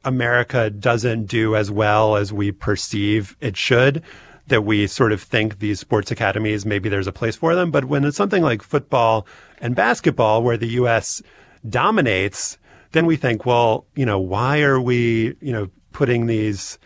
[0.03, 4.03] America doesn't do as well as we perceive it should.
[4.49, 7.71] That we sort of think these sports academies, maybe there's a place for them.
[7.71, 9.27] But when it's something like football
[9.59, 11.23] and basketball where the U.S.
[11.69, 12.59] dominates,
[12.93, 16.79] then we think, well, you know, why are we, you know, putting these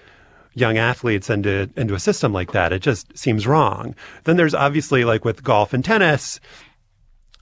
[0.54, 2.72] young athletes into into a system like that?
[2.72, 3.94] It just seems wrong.
[4.22, 6.38] Then there's obviously like with golf and tennis,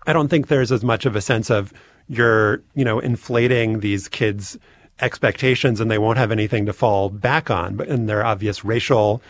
[0.06, 1.72] I don't think there's as much of a sense of
[2.08, 4.56] you're, you know, inflating these kids'
[5.00, 7.76] expectations and they won't have anything to fall back on.
[7.76, 9.20] But there are obvious racial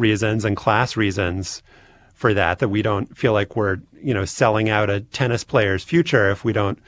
[0.00, 1.62] reasons and class reasons
[2.14, 5.84] for that that we don't feel like we're, you know, selling out a tennis player's
[5.84, 6.78] future if we don't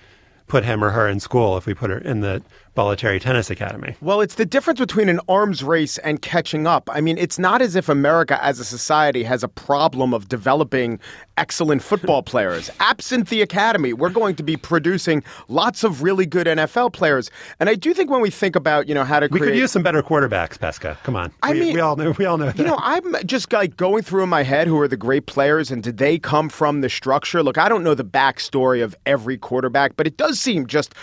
[0.47, 2.43] put him or her in school, if we put her in the
[2.75, 3.95] Bollettieri Tennis Academy.
[4.01, 6.89] Well, it's the difference between an arms race and catching up.
[6.91, 10.99] I mean, it's not as if America as a society has a problem of developing
[11.37, 12.71] excellent football players.
[12.81, 17.31] Absent the academy, we're going to be producing lots of really good NFL players.
[17.61, 19.71] And I do think when we think about, you know, how to We could use
[19.73, 20.97] some better quarterbacks, Pesca.
[21.03, 21.31] Come on.
[21.43, 22.59] I we, mean- we all know we all know that.
[22.59, 25.71] You know, I'm just like going through in my head who are the great players
[25.71, 27.43] and did they come from the structure?
[27.43, 30.95] Look, I don't know the backstory of every quarterback, but it does seem just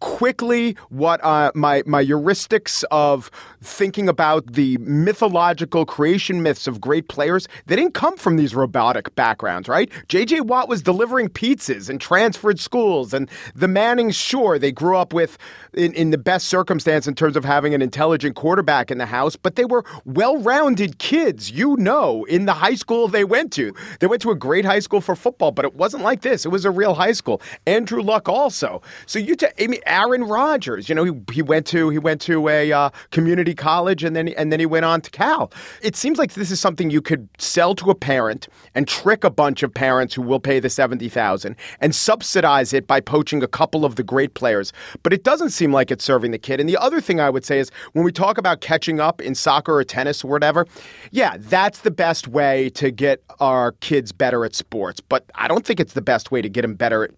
[0.00, 3.30] quickly what uh, my my heuristics of
[3.66, 9.14] thinking about the mythological creation myths of great players they didn't come from these robotic
[9.14, 9.90] backgrounds right?
[10.08, 15.12] Jj watt was delivering pizzas and transferred schools and the mannings sure they grew up
[15.12, 15.38] with
[15.74, 19.36] in, in the best circumstance in terms of having an intelligent quarterback in the house
[19.36, 23.74] but they were well-rounded kids you know in the high school they went to.
[24.00, 26.44] They went to a great high school for football but it wasn't like this.
[26.44, 27.40] It was a real high school.
[27.66, 28.82] Andrew luck also.
[29.06, 32.20] So you ta- I mean, Aaron Rodgers, you know, he, he went to he went
[32.22, 35.50] to a uh, community college and then and then he went on to Cal.
[35.82, 39.30] It seems like this is something you could sell to a parent and trick a
[39.30, 43.48] bunch of parents who will pay the seventy thousand and subsidize it by poaching a
[43.48, 44.72] couple of the great players.
[45.02, 46.60] But it doesn't seem like it's serving the kid.
[46.60, 49.34] And the other thing I would say is when we talk about catching up in
[49.34, 50.66] soccer or tennis or whatever,
[51.10, 55.00] yeah, that's the best way to get our kids better at sports.
[55.00, 57.10] But I don't think it's the best way to get them better at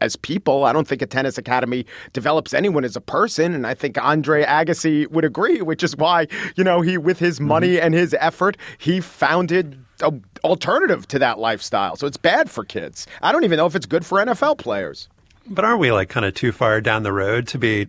[0.00, 0.64] as people.
[0.64, 3.54] I don't think a tennis academy develops anyone as a person.
[3.54, 6.26] And I think Andre Agassi would agree, which is why,
[6.56, 7.48] you know, he, with his mm-hmm.
[7.48, 11.96] money and his effort, he founded an alternative to that lifestyle.
[11.96, 13.06] So it's bad for kids.
[13.22, 15.08] I don't even know if it's good for NFL players.
[15.46, 17.86] But aren't we like kind of too far down the road to be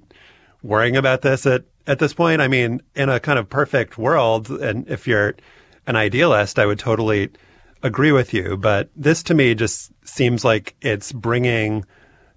[0.62, 2.42] worrying about this at, at this point?
[2.42, 5.36] I mean, in a kind of perfect world, and if you're
[5.88, 7.30] an idealist, I would totally
[7.86, 8.58] agree with you.
[8.58, 11.86] But this to me just seems like it's bringing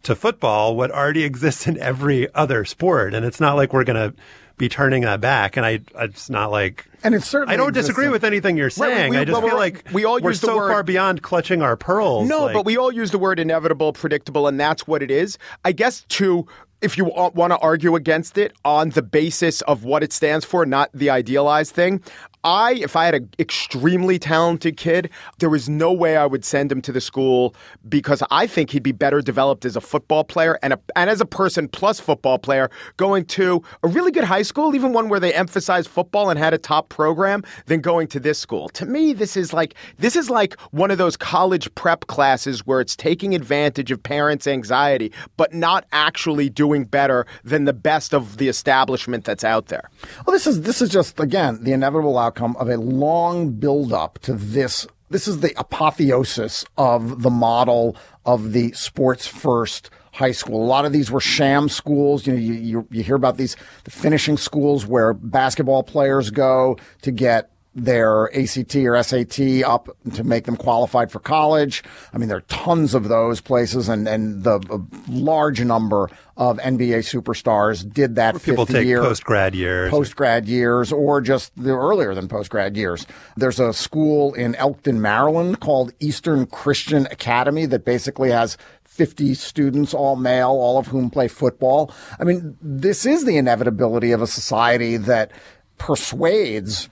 [0.05, 3.15] to football what already exists in every other sport.
[3.15, 4.17] And it's not like we're going to
[4.57, 5.57] be turning that back.
[5.57, 6.85] And I, it's not like.
[7.05, 9.11] And it's certainly I don't exists disagree with anything you're Right, saying.
[9.11, 11.63] we- I just feel like we all we're use the so word- far beyond clutching
[11.63, 12.29] our pearls.
[12.29, 15.39] No, like- but we all use the word inevitable, predictable, and that's what it is.
[15.65, 16.47] I guess to
[16.81, 20.65] if you want to argue against it on the basis of what it stands for,
[20.65, 22.01] not the idealized thing.
[22.45, 26.71] I, if I had an extremely talented kid, there was no way I would send
[26.71, 27.55] him to the school
[27.89, 31.21] because I think he'd be better developed as a football player and a, and as
[31.21, 35.21] a person plus football player going to a really good high school, even one where
[35.21, 38.69] they emphasized football and had a top program, than going to this school.
[38.71, 42.81] To me, this is like this is like one of those college prep classes where
[42.81, 48.39] it's taking advantage of parents' anxiety, but not actually doing better than the best of
[48.39, 49.91] the establishment that's out there.
[50.27, 54.35] Well, this is this is just again the inevitable outcome of a long build-up to
[54.35, 54.87] this.
[55.11, 60.63] This is the apotheosis of the model of the sports first high school.
[60.63, 62.27] A lot of these were sham schools.
[62.27, 66.77] You know, you, you, you hear about these the finishing schools where basketball players go
[67.03, 67.51] to get
[67.85, 71.83] their ACT or SAT up to make them qualified for college.
[72.13, 76.59] I mean, there are tons of those places, and and the a large number of
[76.59, 78.43] NBA superstars did that.
[78.43, 79.91] people fifth take year, post grad years.
[79.91, 83.07] post grad years, or just the earlier than post grad years.
[83.37, 89.95] There's a school in Elkton, Maryland called Eastern Christian Academy that basically has 50 students,
[89.95, 91.95] all male, all of whom play football.
[92.19, 95.31] I mean, this is the inevitability of a society that
[95.79, 96.89] persuades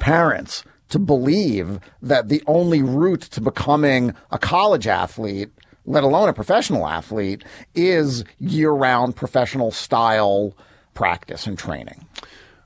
[0.00, 5.50] parents to believe that the only route to becoming a college athlete,
[5.86, 7.42] let alone a professional athlete,
[7.74, 10.56] is year round professional style
[10.94, 12.06] practice and training.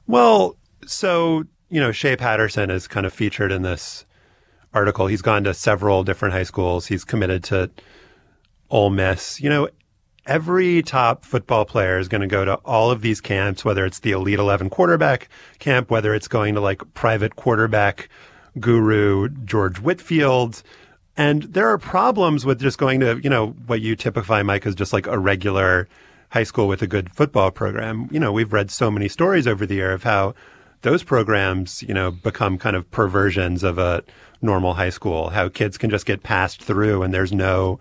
[0.07, 0.57] Well,
[0.87, 4.05] so, you know, Shea Patterson is kind of featured in this
[4.75, 5.07] article.
[5.07, 6.87] He's gone to several different high schools.
[6.87, 7.71] He's committed to
[8.71, 9.41] Ole Miss.
[9.41, 9.69] You know,
[10.29, 14.01] every top football player is going to go to all of these camps, whether it's
[14.01, 18.09] the Elite 11 quarterback camp, whether it's going to like private quarterback
[18.61, 20.63] guru George Whitfield.
[21.17, 24.75] And there are problems with just going to, you know, what you typify, Mike, as
[24.75, 25.89] just like a regular
[26.31, 28.09] high school with a good football program.
[28.13, 30.35] You know, we've read so many stories over the year of how
[30.83, 34.05] those programs, you know, become kind of perversions of a
[34.43, 37.81] normal high school, how kids can just get passed through and there's no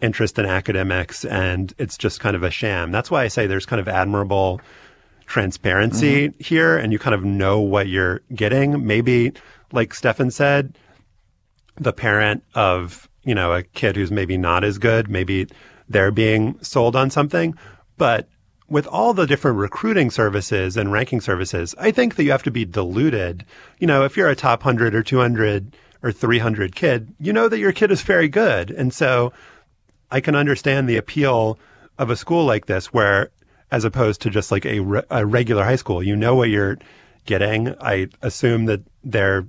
[0.00, 2.90] interest in academics and it's just kind of a sham.
[2.90, 4.60] That's why I say there's kind of admirable
[5.26, 6.42] transparency mm-hmm.
[6.42, 8.86] here and you kind of know what you're getting.
[8.86, 9.32] Maybe,
[9.72, 10.76] like Stefan said,
[11.76, 15.46] the parent of, you know, a kid who's maybe not as good, maybe
[15.88, 17.54] they're being sold on something.
[17.96, 18.28] But
[18.68, 22.50] with all the different recruiting services and ranking services, I think that you have to
[22.50, 23.44] be diluted.
[23.78, 27.58] You know, if you're a top 100 or 200 or 300 kid, you know that
[27.58, 28.70] your kid is very good.
[28.70, 29.32] And so
[30.10, 31.58] I can understand the appeal
[31.98, 33.30] of a school like this where
[33.70, 36.78] as opposed to just like a, re- a regular high school, you know what you're
[37.24, 37.74] getting.
[37.80, 39.46] I assume that they're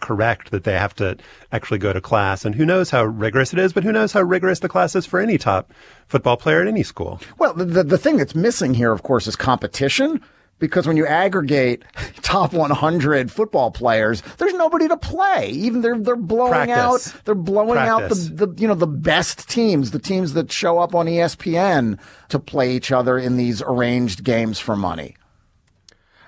[0.00, 1.16] correct that they have to
[1.52, 2.44] actually go to class.
[2.44, 5.04] And who knows how rigorous it is, but who knows how rigorous the class is
[5.04, 5.72] for any top
[6.06, 7.20] football player at any school.
[7.38, 10.22] Well, the, the thing that's missing here, of course, is competition
[10.60, 11.82] because when you aggregate
[12.22, 15.48] top 100 football players, there's nobody to play.
[15.50, 17.14] Even they're they're blowing Practice.
[17.14, 18.26] out they're blowing Practice.
[18.30, 21.98] out the, the you know the best teams, the teams that show up on ESPN
[22.28, 25.16] to play each other in these arranged games for money.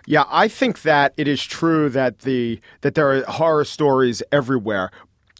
[0.07, 4.91] Yeah, I think that it is true that the that there are horror stories everywhere.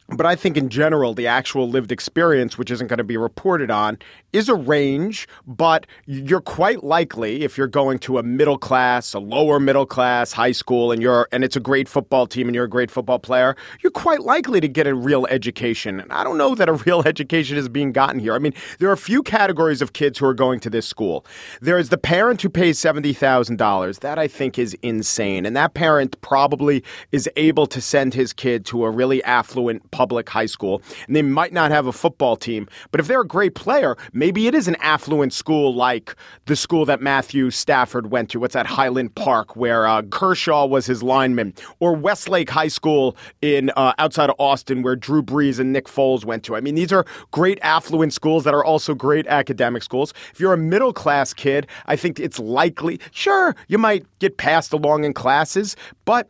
[0.09, 3.71] But I think in general, the actual lived experience, which isn't going to be reported
[3.71, 3.97] on,
[4.33, 5.27] is a range.
[5.47, 10.33] But you're quite likely, if you're going to a middle class, a lower middle class
[10.33, 13.19] high school, and you're and it's a great football team, and you're a great football
[13.19, 15.99] player, you're quite likely to get a real education.
[15.99, 18.33] And I don't know that a real education is being gotten here.
[18.33, 21.25] I mean, there are a few categories of kids who are going to this school.
[21.61, 23.99] There is the parent who pays seventy thousand dollars.
[23.99, 28.65] That I think is insane, and that parent probably is able to send his kid
[28.65, 32.67] to a really affluent public high school, and they might not have a football team.
[32.91, 36.15] But if they're a great player, it is an affluent school like
[36.45, 38.39] the school that Matthew Stafford went to.
[38.39, 43.71] What's that, Highland Park, where uh, Kershaw was his lineman, or Westlake High School in
[43.75, 46.55] uh, outside of Austin, where Drew Brees and Nick Foles went to.
[46.55, 50.13] I mean, these are great affluent schools that are also great academic schools.
[50.31, 54.71] If you're a middle class kid, I think it's likely, sure, you might get passed
[54.71, 56.29] along in classes, but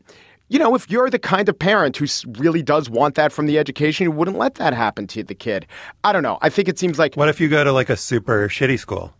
[0.53, 2.05] you know, if you're the kind of parent who
[2.39, 5.65] really does want that from the education, you wouldn't let that happen to the kid.
[6.03, 6.37] I don't know.
[6.41, 9.13] I think it seems like What if you go to like a super shitty school?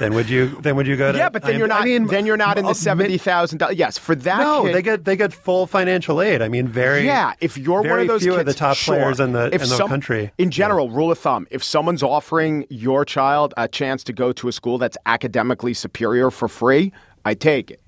[0.00, 1.82] then would you then would you go to yeah, but then I- you're not.
[1.82, 3.76] I mean, then you're not in the seventy thousand dollars.
[3.76, 4.38] Yes, for that.
[4.40, 6.42] No, kid, they get they get full financial aid.
[6.42, 8.96] I mean, very Yeah, if you're one of those few kids, of the top sure.
[8.96, 10.32] players in the if in the some- country.
[10.36, 14.48] In general, rule of thumb: if someone's offering your child a chance to go to
[14.48, 16.92] a school that's academically superior for free,
[17.24, 17.80] I take it.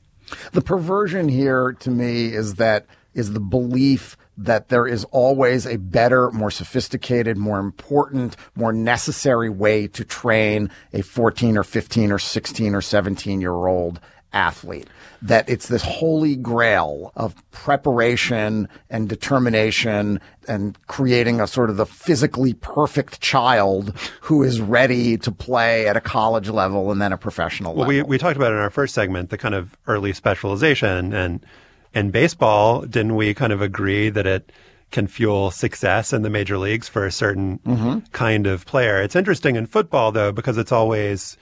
[0.53, 5.77] The perversion here to me is that is the belief that there is always a
[5.77, 12.19] better, more sophisticated, more important, more necessary way to train a 14 or 15 or
[12.19, 14.01] 16 or 17 year old
[14.33, 14.89] athlete.
[15.23, 21.87] That it's this holy grail of preparation and determination and creating a sort of the
[21.87, 27.19] physically perfect child who is ready to play at a college level and then a
[27.19, 28.03] professional Well, level.
[28.05, 31.45] we we talked about in our first segment the kind of early specialization and
[31.93, 34.53] in baseball, didn't we kind of agree that it
[34.91, 37.99] can fuel success in the major leagues for a certain mm-hmm.
[38.13, 39.03] kind of player?
[39.03, 41.37] It's interesting in football though because it's always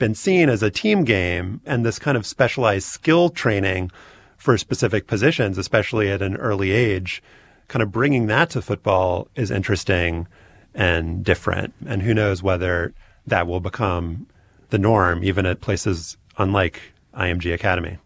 [0.00, 3.92] been seen as a team game and this kind of specialized skill training
[4.36, 7.22] for specific positions, especially at an early age,
[7.68, 10.26] kind of bringing that to football is interesting
[10.74, 11.72] and different.
[11.86, 12.92] And who knows whether
[13.26, 14.26] that will become
[14.70, 16.80] the norm, even at places unlike
[17.14, 17.98] IMG Academy.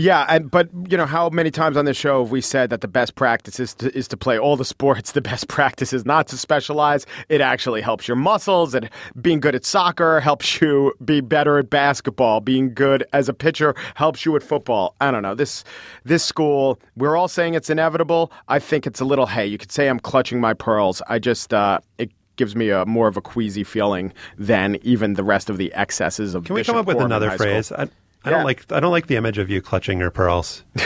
[0.00, 2.80] Yeah, and, but you know how many times on this show have we said that
[2.80, 5.12] the best practice is to, is to play all the sports.
[5.20, 7.04] The best practice is not to specialize.
[7.28, 8.88] It actually helps your muscles, and
[9.20, 12.40] being good at soccer helps you be better at basketball.
[12.40, 14.94] Being good as a pitcher helps you at football.
[15.00, 15.64] I don't know this
[16.04, 16.80] this school.
[16.96, 18.32] We're all saying it's inevitable.
[18.48, 19.26] I think it's a little.
[19.26, 21.02] Hey, you could say I'm clutching my pearls.
[21.08, 25.24] I just uh, it gives me a more of a queasy feeling than even the
[25.24, 26.44] rest of the excesses of.
[26.44, 27.70] Can we Bishop come up with Gorman another phrase?
[27.70, 27.88] I,
[28.24, 28.36] I Yeah.
[28.36, 30.62] don't like I don't like the image of you clutching your pearls.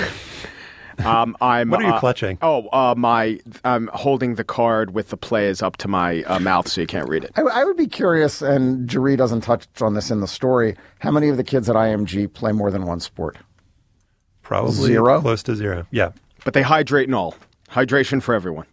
[1.05, 1.71] Um, I'm.
[1.71, 2.39] What are you uh, clutching?
[2.41, 3.41] Oh, uh, my.
[3.65, 7.09] I'm holding the card with the players up to my uh, mouth so you can't
[7.09, 7.33] read it.
[7.37, 10.77] I, I would be curious, and Jeré doesn't touch on this in the story.
[11.01, 13.37] How many of the kids at IMG play more than one sport?
[14.43, 15.21] Probably Zero?
[15.21, 15.87] close to zero.
[15.91, 16.13] Yeah.
[16.45, 17.35] But they hydrate and all.
[17.71, 18.67] Hydration for everyone.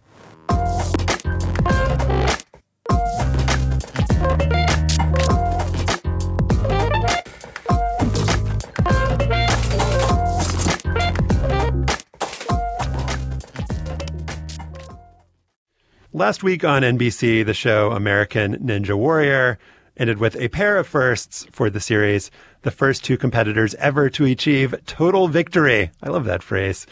[16.21, 19.57] Last week on NBC, the show American Ninja Warrior
[19.97, 22.29] ended with a pair of firsts for the series.
[22.61, 25.89] The first two competitors ever to achieve total victory.
[26.03, 26.85] I love that phrase.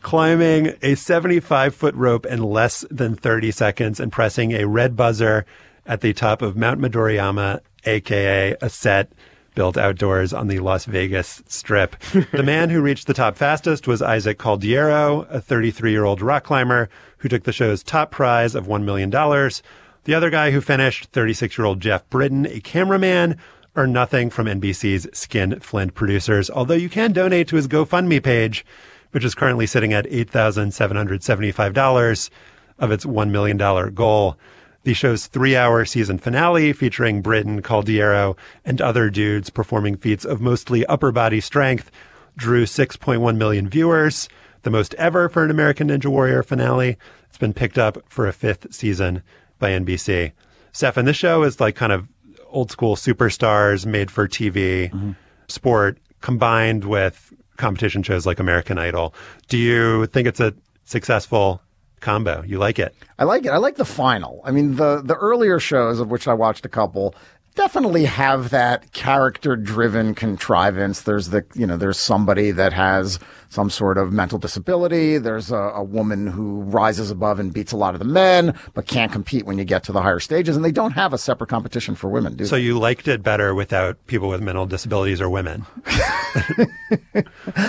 [0.00, 5.44] Climbing a 75 foot rope in less than 30 seconds and pressing a red buzzer
[5.84, 9.12] at the top of Mount Midoriyama, aka a set
[9.54, 11.96] built outdoors on the Las Vegas Strip.
[12.32, 16.44] the man who reached the top fastest was Isaac Caldiero, a 33 year old rock
[16.44, 16.88] climber
[17.18, 19.10] who took the show's top prize of $1 million.
[19.10, 23.38] The other guy who finished, 36 year old Geoff Britten, a cameraman,
[23.76, 28.64] earned nothing from NBC's Skin Flint producers, although you can donate to his GoFundMe page,
[29.10, 32.30] which is currently sitting at $8,775
[32.78, 33.56] of its $1 million
[33.94, 34.38] goal.
[34.84, 40.40] The show's three hour season finale featuring Britten, Caldiero, and other dudes performing feats of
[40.42, 41.90] mostly upper body strength
[42.36, 44.28] drew 6.1 million viewers,
[44.62, 46.98] the most ever for an American Ninja Warrior finale.
[47.28, 49.22] It's been picked up for a fifth season
[49.58, 50.32] by NBC.
[50.72, 52.06] Stefan, this show is like kind of
[52.48, 55.12] old school superstars made for TV mm-hmm.
[55.48, 59.14] sport combined with competition shows like American Idol.
[59.48, 60.54] Do you think it's a
[60.84, 61.62] successful
[62.04, 62.44] combo?
[62.46, 62.94] You like it?
[63.18, 63.48] I like it.
[63.50, 64.40] I like the final.
[64.44, 67.14] I mean, the the earlier shows of which I watched a couple
[67.54, 71.02] definitely have that character driven contrivance.
[71.02, 73.18] There's the you know there's somebody that has
[73.54, 75.16] some sort of mental disability.
[75.16, 78.86] There's a, a woman who rises above and beats a lot of the men, but
[78.86, 80.56] can't compete when you get to the higher stages.
[80.56, 82.62] And they don't have a separate competition for women, do So they?
[82.62, 85.64] you liked it better without people with mental disabilities or women.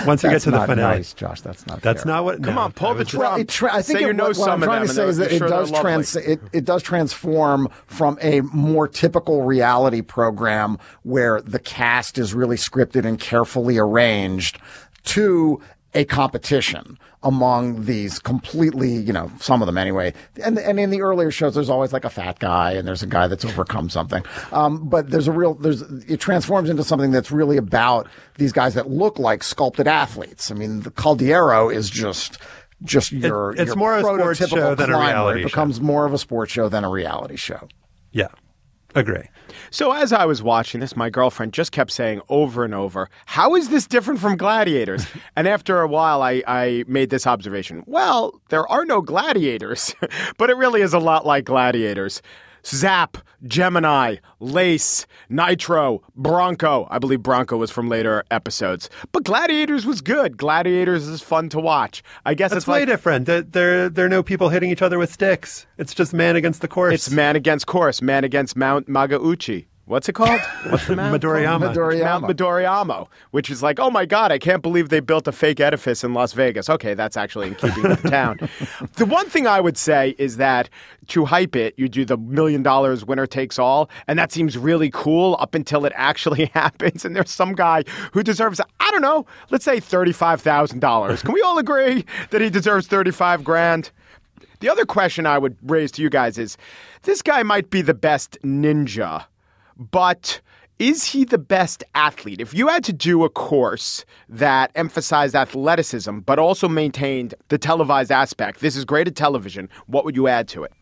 [0.06, 1.40] Once you get to the not finale, nice, Josh.
[1.40, 1.80] That's not.
[1.82, 2.12] that's fair.
[2.12, 2.42] not what.
[2.42, 3.44] Come no, on, pull the was- trigger.
[3.44, 5.30] Tra- I think Say it, you know what, what I'm trying to say is that
[5.30, 10.78] you're it sure does trans it, it does transform from a more typical reality program
[11.04, 14.58] where the cast is really scripted and carefully arranged
[15.04, 15.60] to
[15.96, 20.12] a competition among these completely, you know, some of them anyway.
[20.44, 23.06] And and in the earlier shows, there's always like a fat guy and there's a
[23.06, 24.24] guy that's overcome something.
[24.52, 28.74] Um, but there's a real there's it transforms into something that's really about these guys
[28.74, 30.50] that look like sculpted athletes.
[30.52, 32.38] I mean, the Caldiero is just
[32.84, 35.48] just your it's your more a sports prototypical show than a reality It show.
[35.48, 37.66] becomes more of a sports show than a reality show.
[38.12, 38.28] Yeah,
[38.94, 39.24] agree.
[39.70, 43.54] So as I was watching this, my girlfriend just kept saying over and over, "How
[43.54, 45.06] is this different from Gladiators?"
[45.36, 49.94] and after a while, I, I made this observation: Well, there are no gladiators,
[50.38, 52.22] but it really is a lot like Gladiators.
[52.66, 56.88] Zap, Gemini, Lace, Nitro, Bronco.
[56.90, 60.36] I believe Bronco was from later episodes, but Gladiators was good.
[60.36, 62.02] Gladiators is fun to watch.
[62.24, 63.26] I guess That's it's way like different.
[63.26, 65.66] There, there, there are no people hitting each other with sticks.
[65.78, 66.94] It's just man against the course.
[66.94, 69.68] it's man against course, man against Mount Magauchi.
[69.86, 70.40] What's it called?
[70.68, 71.22] What's the mount?
[71.22, 71.72] Midoriyama.
[71.72, 72.20] Midoriyama.
[72.22, 75.60] Mount Midoriyama, which is like, oh my God, I can't believe they built a fake
[75.60, 76.68] edifice in Las Vegas.
[76.68, 78.38] Okay, that's actually in keeping with the town.
[78.96, 80.68] The one thing I would say is that
[81.08, 84.90] to hype it, you do the million dollars winner takes all, and that seems really
[84.92, 87.04] cool up until it actually happens.
[87.04, 91.22] And there's some guy who deserves, I don't know, let's say $35,000.
[91.24, 93.92] Can we all agree that he deserves 35 grand?
[94.60, 96.56] The other question I would raise to you guys is
[97.02, 99.26] this guy might be the best ninja,
[99.76, 100.40] but
[100.78, 102.40] is he the best athlete?
[102.40, 108.12] If you had to do a course that emphasized athleticism but also maintained the televised
[108.12, 110.72] aspect, this is great at television, what would you add to it?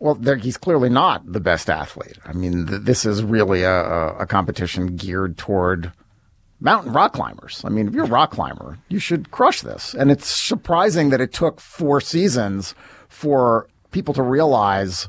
[0.00, 2.18] Well, there, he's clearly not the best athlete.
[2.24, 5.92] I mean, th- this is really a, a, a competition geared toward
[6.60, 7.62] mountain rock climbers.
[7.64, 9.94] I mean, if you're a rock climber, you should crush this.
[9.94, 12.74] And it's surprising that it took four seasons
[13.08, 15.08] for people to realize.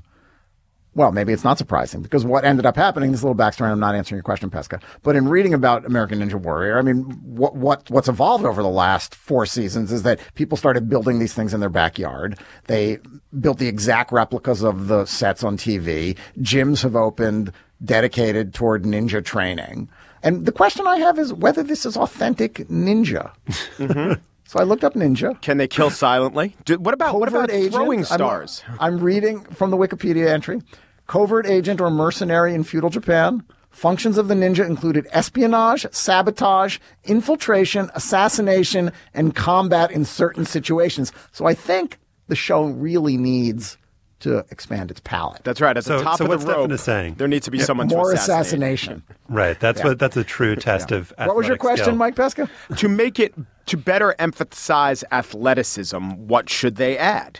[0.95, 3.95] Well, maybe it's not surprising because what ended up happening, this little backstory, I'm not
[3.95, 7.89] answering your question, Pesca, but in reading about American Ninja Warrior, I mean, what, what,
[7.89, 11.59] what's evolved over the last four seasons is that people started building these things in
[11.59, 12.39] their backyard.
[12.65, 12.97] They
[13.39, 16.17] built the exact replicas of the sets on TV.
[16.39, 19.89] Gyms have opened dedicated toward ninja training.
[20.23, 23.31] And the question I have is whether this is authentic ninja.
[23.77, 24.21] Mm-hmm.
[24.49, 25.39] So I looked up ninja.
[25.41, 26.55] Can they kill silently?
[26.65, 27.73] Do, what about what about Covert agent.
[27.75, 28.63] throwing I'm- stars?
[28.79, 30.63] I'm, reading from the Wikipedia entry.
[31.05, 33.43] Covert agent or mercenary in feudal Japan.
[33.69, 41.11] Functions of the ninja included espionage, sabotage, infiltration, assassination, and combat in certain situations.
[41.31, 43.77] So I think the show really needs
[44.19, 45.41] to expand its palette.
[45.43, 45.75] That's right.
[45.77, 47.15] At So- the top so of what's the rope, is saying?
[47.17, 48.73] there needs to be someone More to assassinate.
[48.73, 49.03] assassination.
[49.29, 49.59] Right.
[49.59, 49.87] That's Yeah.
[49.87, 51.95] what that's a true test of What was your question, skill.
[51.95, 52.49] Mike Pesca?
[52.77, 53.33] to make it
[53.67, 56.11] to better emphasize athleticism.
[56.27, 57.39] What should they add?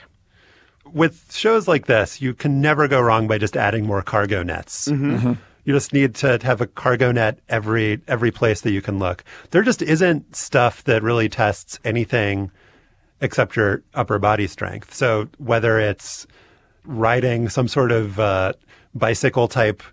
[0.92, 4.88] with shows like this, you can never go wrong by just adding more cargo nets.
[4.88, 5.34] Mm-hmm.
[5.64, 9.24] You just need to have a cargo net every every place that you can look.
[9.52, 12.50] There just isn't stuff that really tests anything
[13.22, 14.92] except your upper body strength.
[14.96, 16.26] So whether it's
[16.90, 18.54] riding some sort of uh,
[18.96, 19.84] bicycle type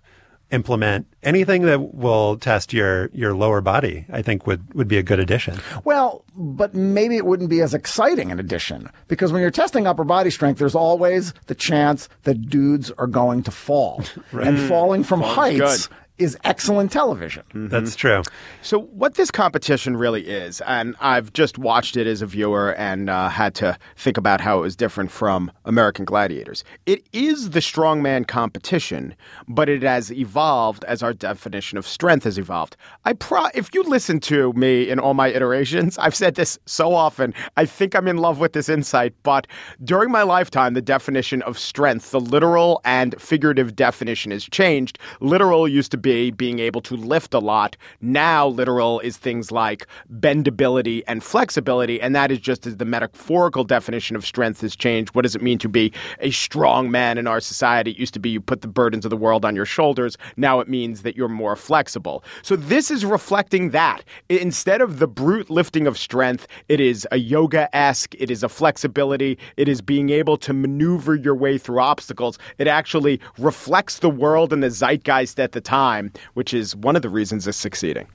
[0.51, 5.03] implement, anything that will test your your lower body, I think would would be a
[5.03, 5.59] good addition.
[5.83, 10.03] Well, but maybe it wouldn't be as exciting an addition because when you're testing upper
[10.03, 14.03] body strength, there's always the chance that dudes are going to fall.
[14.37, 15.97] And falling from Falling's heights good.
[16.17, 17.43] Is excellent television.
[17.53, 18.23] That's true.
[18.61, 23.09] So, what this competition really is, and I've just watched it as a viewer and
[23.09, 26.63] uh, had to think about how it was different from American Gladiators.
[26.85, 29.15] It is the strongman competition,
[29.47, 32.75] but it has evolved as our definition of strength has evolved.
[33.05, 36.93] I pro- if you listen to me in all my iterations, I've said this so
[36.93, 37.33] often.
[37.57, 39.45] I think I'm in love with this insight, but
[39.83, 44.97] during my lifetime, the definition of strength, the literal and figurative definition, has changed.
[45.19, 47.75] Literal used to be being able to lift a lot.
[48.01, 49.87] Now, literal is things like
[50.19, 55.13] bendability and flexibility, and that is just as the metaphorical definition of strength has changed.
[55.15, 57.91] What does it mean to be a strong man in our society?
[57.91, 60.17] It used to be you put the burdens of the world on your shoulders.
[60.35, 62.23] Now it means that you're more flexible.
[62.41, 64.03] So this is reflecting that.
[64.29, 68.49] Instead of the brute lifting of strength, it is a yoga esque, it is a
[68.49, 72.37] flexibility, it is being able to maneuver your way through obstacles.
[72.57, 75.96] It actually reflects the world and the zeitgeist at the time,
[76.33, 78.07] which is one of the reasons it's succeeding.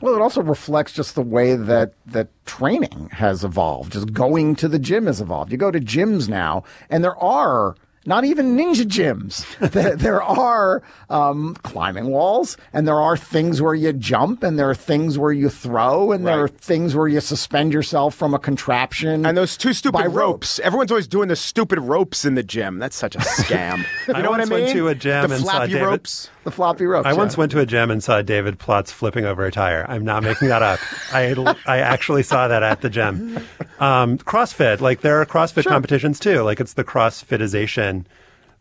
[0.00, 3.92] Well, it also reflects just the way that that training has evolved.
[3.92, 5.50] Just going to the gym has evolved.
[5.50, 7.74] You go to gyms now, and there are
[8.10, 9.46] not even ninja gyms.
[9.70, 14.68] there, there are um, climbing walls, and there are things where you jump, and there
[14.68, 18.38] are things where you throw, and there are things where you suspend yourself from a
[18.38, 19.24] contraption.
[19.24, 20.58] And those two stupid by ropes.
[20.58, 22.80] Everyone's always doing the stupid ropes in the gym.
[22.80, 23.78] That's such a scam.
[24.08, 24.60] you I know what I once mean?
[24.64, 26.30] went to a gym the and saw flappy David- ropes.
[26.42, 27.06] the floppy ropes.
[27.06, 27.16] I yeah.
[27.16, 29.86] once went to a gym and saw David Plotz flipping over a tire.
[29.88, 30.80] I'm not making that up.
[31.12, 31.32] I
[31.64, 33.36] I actually saw that at the gym.
[33.78, 36.42] Um, CrossFit, like there are CrossFit competitions too.
[36.42, 37.99] Like it's the CrossFitization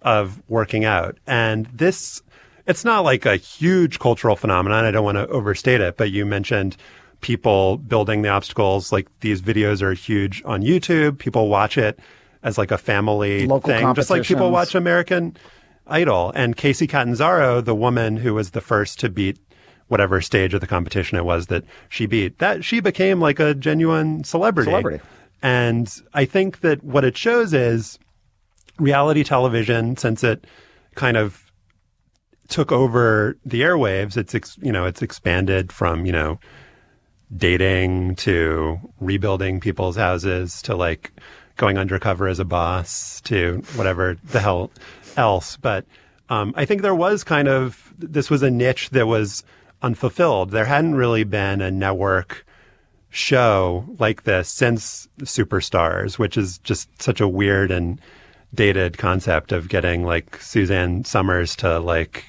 [0.02, 2.22] of working out, and this
[2.66, 4.86] it's not like a huge cultural phenomenon.
[4.86, 6.78] I don't want to overstate it, but you mentioned
[7.22, 8.92] people building the obstacles.
[8.92, 11.18] Like these videos are huge on YouTube.
[11.18, 12.00] People watch it
[12.44, 15.36] as like a family Local thing, just like people watch American
[15.88, 16.32] Idol.
[16.36, 19.38] And Kacy Catanzaro, the woman who was the first to beat
[19.88, 23.56] whatever stage of the competition it was that she beat, that she became like a
[23.56, 24.70] genuine celebrity.
[24.70, 25.04] Celebrity.
[25.42, 27.98] And I think that what it shows is
[28.80, 30.46] reality television, since it
[30.96, 31.52] kind of
[32.48, 36.40] took over the airwaves, it's ex, you know it's expanded from you know
[37.36, 41.12] dating to rebuilding people's houses to like
[41.58, 44.72] going undercover as a boss to whatever the hell
[45.16, 45.58] else.
[45.58, 45.86] But
[46.30, 49.44] um, I think there was kind of this was a niche that was
[49.82, 50.52] unfulfilled.
[50.52, 52.46] There hadn't really been a network
[53.10, 58.00] show like this since Superstars, which is just such a weird and
[58.54, 62.26] dated concept of getting like Suzanne Somers to like,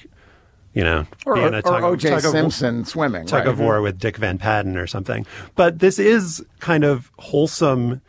[0.73, 2.09] you know, or, be in a or O.J.
[2.09, 3.25] tug of- Simpson swimming.
[3.25, 3.47] tug right.
[3.47, 5.25] of war with Dick Van Patten or something.
[5.55, 8.01] But this is kind of wholesome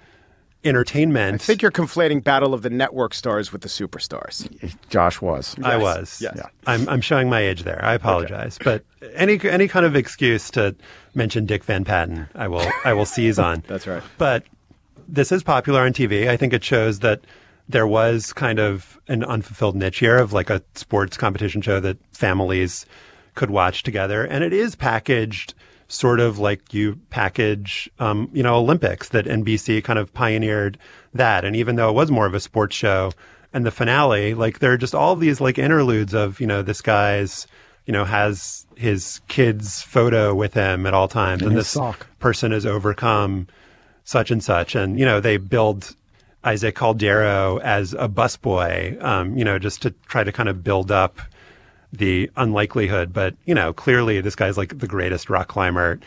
[0.64, 1.34] entertainment.
[1.34, 4.48] I think you're conflating Battle of the Network stars with the superstars.
[4.88, 5.56] Josh was.
[5.62, 6.20] I was.
[6.20, 6.34] Yes.
[6.36, 6.46] Yeah.
[6.66, 7.84] I'm, I'm showing my age there.
[7.84, 8.58] I apologize.
[8.62, 8.84] But
[9.14, 10.74] any any kind of excuse to
[11.14, 13.64] mention Dick Van Patten, I will I will seize on.
[13.66, 14.02] That's right.
[14.18, 14.44] But
[15.08, 16.28] this is popular on TV.
[16.28, 17.20] I think it shows that
[17.68, 21.98] there was kind of an unfulfilled niche here of like a sports competition show that
[22.12, 22.86] families
[23.34, 24.24] could watch together.
[24.24, 25.54] And it is packaged
[25.88, 30.78] sort of like you package, um, you know, Olympics that NBC kind of pioneered
[31.14, 31.44] that.
[31.44, 33.12] And even though it was more of a sports show
[33.52, 36.80] and the finale, like there are just all these like interludes of, you know, this
[36.80, 37.46] guy's,
[37.84, 41.42] you know, has his kid's photo with him at all times.
[41.42, 42.06] and his this sock.
[42.18, 43.46] person has overcome
[44.04, 44.74] such and such.
[44.74, 45.94] And, you know, they build
[46.44, 50.90] Isaac Caldiero as a busboy, um, you know, just to try to kind of build
[50.90, 51.18] up
[51.92, 53.12] the unlikelihood.
[53.12, 56.00] But, you know, clearly this guy's like the greatest rock climber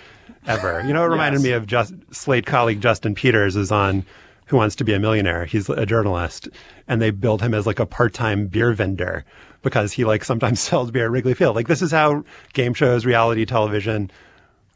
[0.48, 0.84] ever.
[0.86, 4.04] You know, it reminded me of just Slate colleague Justin Peters is on
[4.48, 5.46] Who Wants to Be a Millionaire.
[5.46, 6.50] He's a journalist
[6.88, 9.24] and they build him as like a part-time beer vendor.
[9.62, 11.56] because he like sometimes sells beer at Wrigley Field.
[11.56, 12.24] Like this is how
[12.54, 14.12] game shows, reality television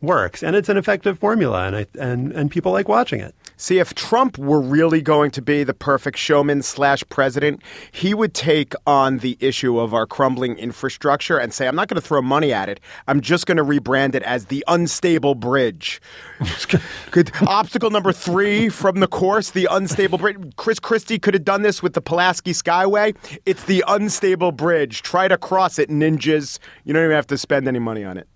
[0.01, 3.35] works, and it's an effective formula, and I, and and people like watching it.
[3.61, 8.33] See, if Trump were really going to be the perfect showman slash president, he would
[8.33, 12.21] take on the issue of our crumbling infrastructure and say, I'm not going to throw
[12.21, 12.79] money at it.
[13.09, 16.01] I'm just going to rebrand it as the unstable bridge.
[17.11, 17.33] Good.
[17.47, 20.37] Obstacle number three from the course, the unstable bridge.
[20.55, 23.13] Chris Christie could have done this with the Pulaski Skyway.
[23.45, 25.01] It's the unstable bridge.
[25.01, 26.59] Try to cross it, ninjas.
[26.85, 28.28] You don't even have to spend any money on it.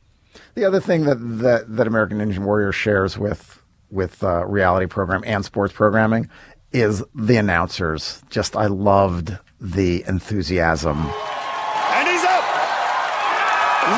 [0.55, 5.23] The other thing that that, that American Ninja Warrior shares with with uh, reality program
[5.25, 6.29] and sports programming
[6.71, 8.21] is the announcers.
[8.29, 10.97] Just I loved the enthusiasm.
[10.97, 12.43] And he's up!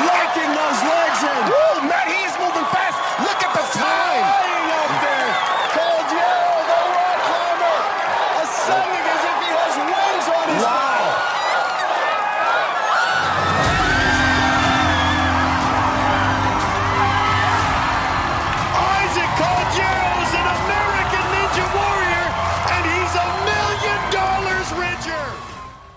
[0.06, 1.48] Locking those legs in.
[1.48, 1.75] Woo!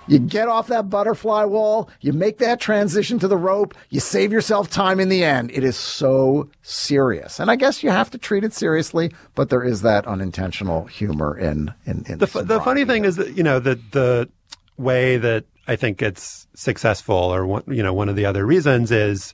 [0.10, 4.32] You get off that butterfly wall, you make that transition to the rope, you save
[4.32, 5.51] yourself time in the end.
[5.51, 7.39] It is so serious.
[7.39, 11.38] And I guess you have to treat it seriously, but there is that unintentional humor
[11.38, 14.30] in in, in The, fu- the funny thing is that you know the the
[14.78, 18.91] way that I think it's successful, or one, you know, one of the other reasons
[18.91, 19.34] is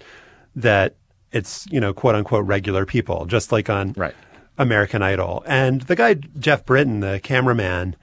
[0.55, 0.95] that
[1.31, 4.15] it's you know quote unquote regular people, just like on right.
[4.57, 5.43] American Idol.
[5.47, 7.95] And the guy Geoff Britten, the cameraman,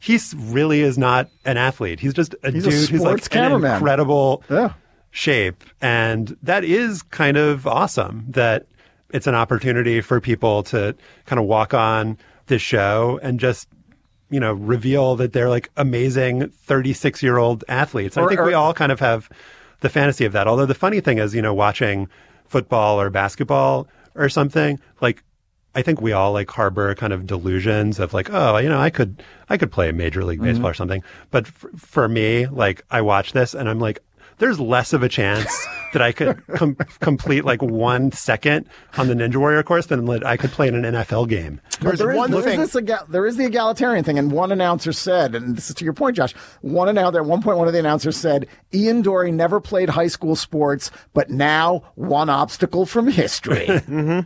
[0.00, 2.00] he's really is not an athlete.
[2.00, 3.74] He's just a He's a dude who's like cameraman.
[3.74, 4.72] incredible Yeah.
[5.10, 8.24] shape, and that is kind of awesome.
[8.28, 8.66] That
[9.10, 10.94] it's an opportunity for people to
[11.26, 13.68] kind of walk on this show and just
[14.30, 18.16] you know reveal that they're like amazing 36 year old athletes.
[18.16, 19.28] I Or- think we all kind of have
[19.80, 20.46] the fantasy of that.
[20.46, 22.08] Although the funny thing is, you know, watching
[22.46, 25.22] football or basketball or something like
[25.74, 28.90] I think we all like harbor kind of delusions of like, oh, you know, I
[28.90, 30.48] could, I could play Major League mm-hmm.
[30.48, 31.02] Baseball or something.
[31.30, 34.02] But f- for me, like, I watch this and I'm like,
[34.40, 35.46] there's less of a chance
[35.92, 38.66] that I could com- complete like one second
[38.98, 41.60] on the Ninja Warrior course than that I could play in an NFL game.
[41.80, 44.92] But there is, there is this ega- there is the egalitarian thing, and one announcer
[44.92, 46.32] said, and this is to your point, Josh.
[46.60, 50.08] One announcer at one point, one of the announcers said, "Ian Dory never played high
[50.08, 54.20] school sports, but now one obstacle from history." hmm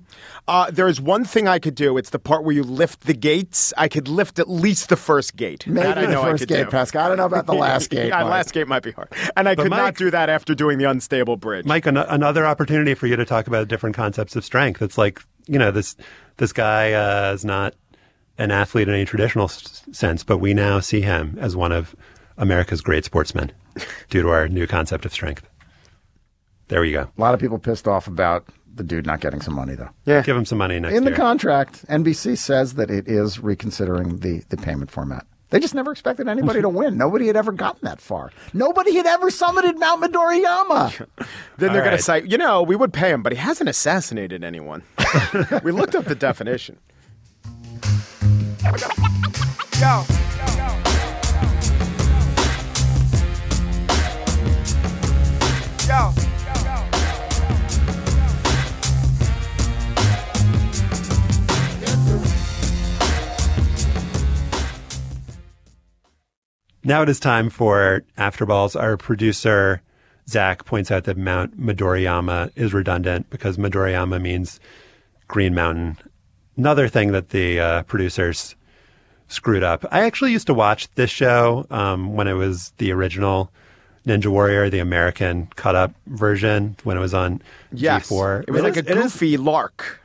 [0.46, 1.96] Uh, there's one thing I could do.
[1.96, 3.72] It's the part where you lift the gates.
[3.78, 5.66] I could lift at least the first gate.
[5.66, 6.70] Maybe that I the know I first could gate, do.
[6.70, 7.04] Pascal.
[7.04, 9.08] I don't know about the last gate, yeah, last gate might be hard.
[9.36, 11.64] And I But could not Mike- do that after doing the unstable bridge.
[11.64, 14.82] Mike, an- another opportunity for you to talk about different concepts of strength.
[14.82, 15.96] It's like you know this
[16.36, 17.74] this guy uh, is not
[18.38, 21.94] an athlete in any traditional s- sense, but we now see him as one of
[22.36, 23.52] America's great sportsmen
[24.10, 25.48] due to our new concept of strength.
[26.68, 27.10] There you go.
[27.16, 29.90] A lot of people pissed off about the dude not getting some money, though.
[30.04, 34.18] Yeah, give him some money next In the contract, NBC says that it is reconsidering
[34.18, 35.26] the, the payment format.
[35.54, 36.98] They just never expected anybody to win.
[36.98, 38.32] Nobody had ever gotten that far.
[38.52, 41.06] Nobody had ever summited Mount Midoriyama.
[41.58, 43.68] Then they're All going to say, you know, we would pay him, but he hasn't
[43.68, 44.82] assassinated anyone.
[45.62, 46.80] we looked up the definition.
[49.78, 50.04] Yo.
[55.86, 56.23] Yo.
[66.84, 68.78] Now it is time for Afterballs.
[68.78, 69.80] Our producer,
[70.28, 74.60] Zach, points out that Mount Midoriyama is redundant because Midoriyama means
[75.28, 75.96] Green Mountain.
[76.56, 78.54] Another thing that the uh, producers
[79.28, 79.84] screwed up.
[79.90, 83.50] I actually used to watch this show um, when it was the original
[84.06, 87.40] Ninja Warrior, the American cut up version, when it was on
[87.72, 88.10] Yes.
[88.10, 88.44] G4.
[88.46, 90.00] It was like is- a it is- goofy lark.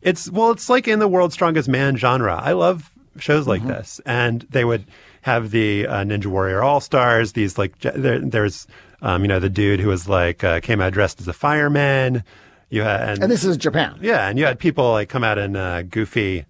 [0.00, 2.40] it's well, it's like in the World's Strongest Man genre.
[2.42, 3.70] I love shows like Mm-hmm.
[3.70, 4.84] this, and they would
[5.22, 7.32] have the uh, Ninja Warrior All Stars.
[7.32, 8.66] These like there, there's
[9.02, 12.22] um, you know the dude who was like uh, came out dressed as a fireman.
[12.70, 13.98] You had and, And this is Japan.
[14.02, 16.44] yeah, and you had people like come out in uh, goofy,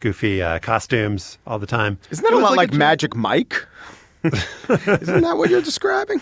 [0.00, 1.98] goofy uh, costumes all the time.
[2.10, 3.66] Isn't that It a lot like, a- Magic Mike?
[4.24, 6.20] Isn't that what you're describing?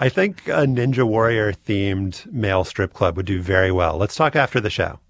[0.00, 3.96] I think a Ninja Warrior themed male strip club would do very well.
[3.96, 5.00] Let's talk after the show.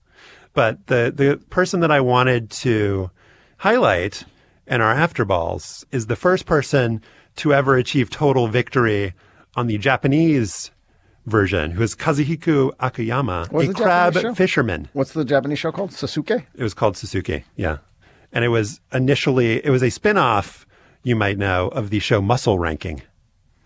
[0.55, 3.11] But the, the person that I wanted to
[3.59, 4.24] highlight
[4.68, 7.02] in our afterballs is the first person
[7.36, 9.14] to ever achieve total victory
[9.56, 10.70] on the Japanese
[11.26, 14.34] version, who is Kazuhiko Akiyama, What was a crab show?
[14.34, 14.88] fisherman.
[14.92, 15.90] What's the Japanese show called?
[15.90, 16.44] Sasuke?
[16.54, 17.78] It was called Suzuki, yeah.
[18.32, 20.66] And it was initially, it was a spin off,
[21.02, 23.02] you might know, of the show Muscle Ranking.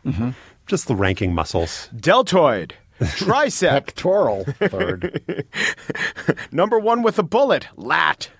[0.04, 0.30] Mm-hmm.
[0.66, 1.88] Just the ranking muscles.
[1.98, 2.74] Deltoid.
[3.00, 3.70] Tricep.
[3.70, 5.46] Pectoral third.
[6.52, 7.66] Number one with a bullet.
[7.76, 8.30] Lat.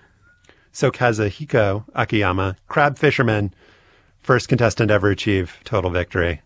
[0.75, 3.53] So Kazuhiko Akiyama, crab fisherman,
[4.21, 6.41] first contestant ever achieve total victory.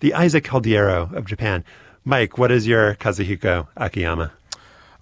[0.00, 1.62] The Isaac Caldiero of Japan.
[2.04, 4.32] Mike, what is your Kazuhiko Akiyama?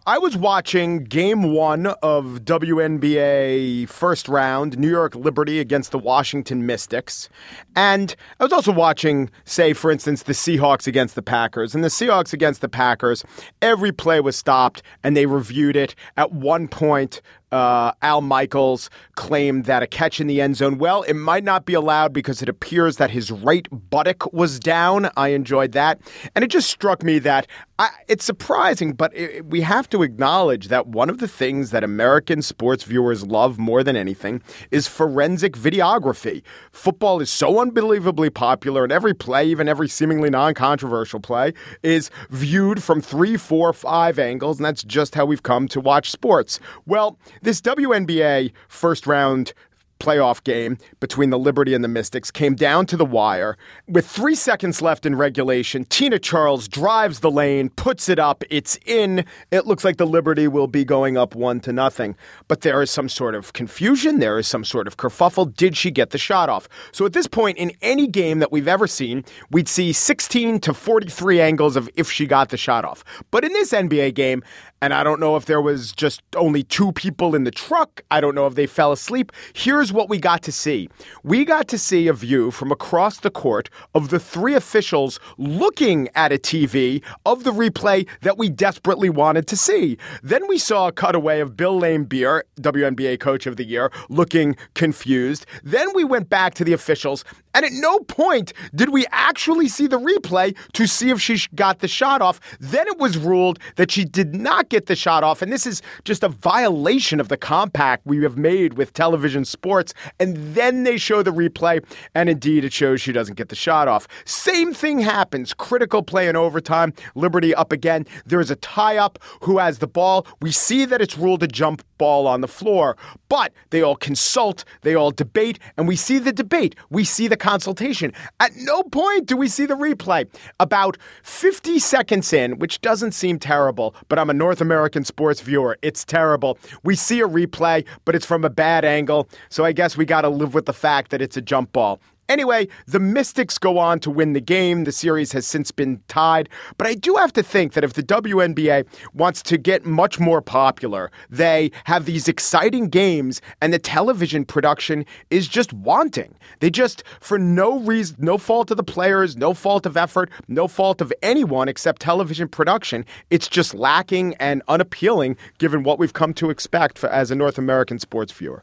[0.08, 6.64] I was watching game one of WNBA first round, New York Liberty against the Washington
[6.64, 7.28] Mystics.
[7.76, 11.74] And I was also watching, say, for instance, the Seahawks against the Packers.
[11.74, 13.22] And the Seahawks against the Packers,
[13.60, 15.94] every play was stopped and they reviewed it.
[16.16, 17.20] At one point,
[17.53, 21.64] uh, Al Michaels claimed that a catch in the end zone, well, it might not
[21.64, 25.09] be allowed because it appears that his right buttock was down.
[25.16, 26.01] I enjoyed that.
[26.34, 27.46] And it just struck me that
[27.80, 31.84] I, it's surprising, but it, we have to acknowledge that one of the things that
[31.84, 34.42] American sports viewers love more than anything
[34.72, 36.42] is forensic videography.
[36.72, 41.53] Football is so unbelievably popular, and every play, even every seemingly non controversial play,
[41.84, 46.11] is viewed from three, four, five angles, and that's just how we've come to watch
[46.11, 46.59] sports.
[46.84, 49.53] Well, this WNBA first round
[49.99, 53.57] playoff game between the Liberty and the Mystics came down to the wire.
[53.86, 58.78] With three seconds left in regulation, Tina Charles drives the lane, puts it up, it's
[58.86, 59.24] in.
[59.51, 62.16] It looks like the Liberty will be going up one to nothing.
[62.47, 65.55] But there is some sort of confusion, there is some sort of kerfuffle.
[65.55, 66.68] Did she get the shot off?
[66.93, 70.74] So at this point, in any game that we've ever seen, we'd see 16 to
[70.74, 73.05] 43 angles of if she got the shot off.
[73.30, 74.43] But in this NBA game,
[74.80, 78.02] and I don't know if there was just only two people in the truck.
[78.10, 79.32] I don't know if they fell asleep.
[79.52, 80.88] Here's what we got to see
[81.24, 86.08] we got to see a view from across the court of the three officials looking
[86.14, 89.98] at a TV of the replay that we desperately wanted to see.
[90.22, 95.46] Then we saw a cutaway of Bill Laimbeer, WNBA Coach of the Year, looking confused.
[95.64, 97.24] Then we went back to the officials,
[97.55, 101.80] and at no point did we actually see the replay to see if she got
[101.80, 102.40] the shot off.
[102.61, 105.42] Then it was ruled that she did not get the shot off.
[105.42, 109.94] And this is just a violation of the compact we have made with television sports.
[110.18, 111.84] And then they show the replay,
[112.14, 114.09] and indeed it shows she doesn't get the shot off.
[114.24, 115.55] Same thing happens.
[115.55, 116.92] Critical play in overtime.
[117.14, 118.07] Liberty up again.
[118.26, 119.18] There's a tie up.
[119.42, 120.26] Who has the ball?
[120.40, 122.96] We see that it's ruled a jump ball on the floor,
[123.28, 126.74] but they all consult, they all debate, and we see the debate.
[126.90, 128.12] We see the consultation.
[128.40, 130.28] At no point do we see the replay.
[130.61, 135.78] About 50 seconds in, which doesn't seem terrible, but I'm a North American sports viewer.
[135.80, 136.59] It's terrible.
[136.84, 139.30] We see a replay, but it's from a bad angle.
[139.49, 142.01] So I guess we got to live with the fact that it's a jump ball.
[142.28, 144.84] Anyway, the Mystics go on to win the game.
[144.84, 146.50] The series has since been tied.
[146.76, 150.42] But I do have to think that if the WNBA wants to get much more
[150.42, 156.34] popular, they have these exciting games and the television production is just wanting.
[156.60, 160.68] They just, for no reason, no fault of the players, no fault of effort, no
[160.68, 166.34] fault of anyone except television production, it's just lacking and unappealing given what we've come
[166.34, 168.62] to expect for, as a North American sports viewer.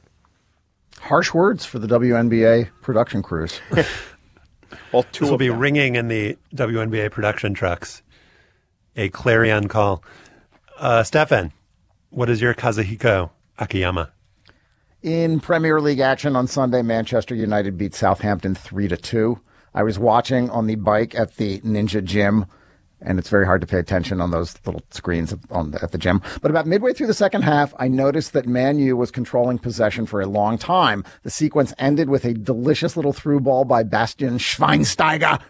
[0.99, 3.59] Harsh words for the WNBA production crews.
[4.91, 5.59] well, two this will be them.
[5.59, 8.01] ringing in the WNBA production trucks.
[8.95, 10.03] A clarion call.
[10.77, 11.51] Uh, Stefan,
[12.09, 13.29] what is your Kazuhiko
[13.59, 14.11] Akiyama?
[15.03, 19.39] In Premier League action on Sunday, Manchester United beat Southampton three to two.
[19.73, 22.45] I was watching on the bike at the Ninja Gym
[23.05, 26.21] and it's very hard to pay attention on those little screens the, at the gym.
[26.41, 30.05] But about midway through the second half, I noticed that Man U was controlling possession
[30.05, 31.03] for a long time.
[31.23, 35.41] The sequence ended with a delicious little through ball by Bastian Schweinsteiger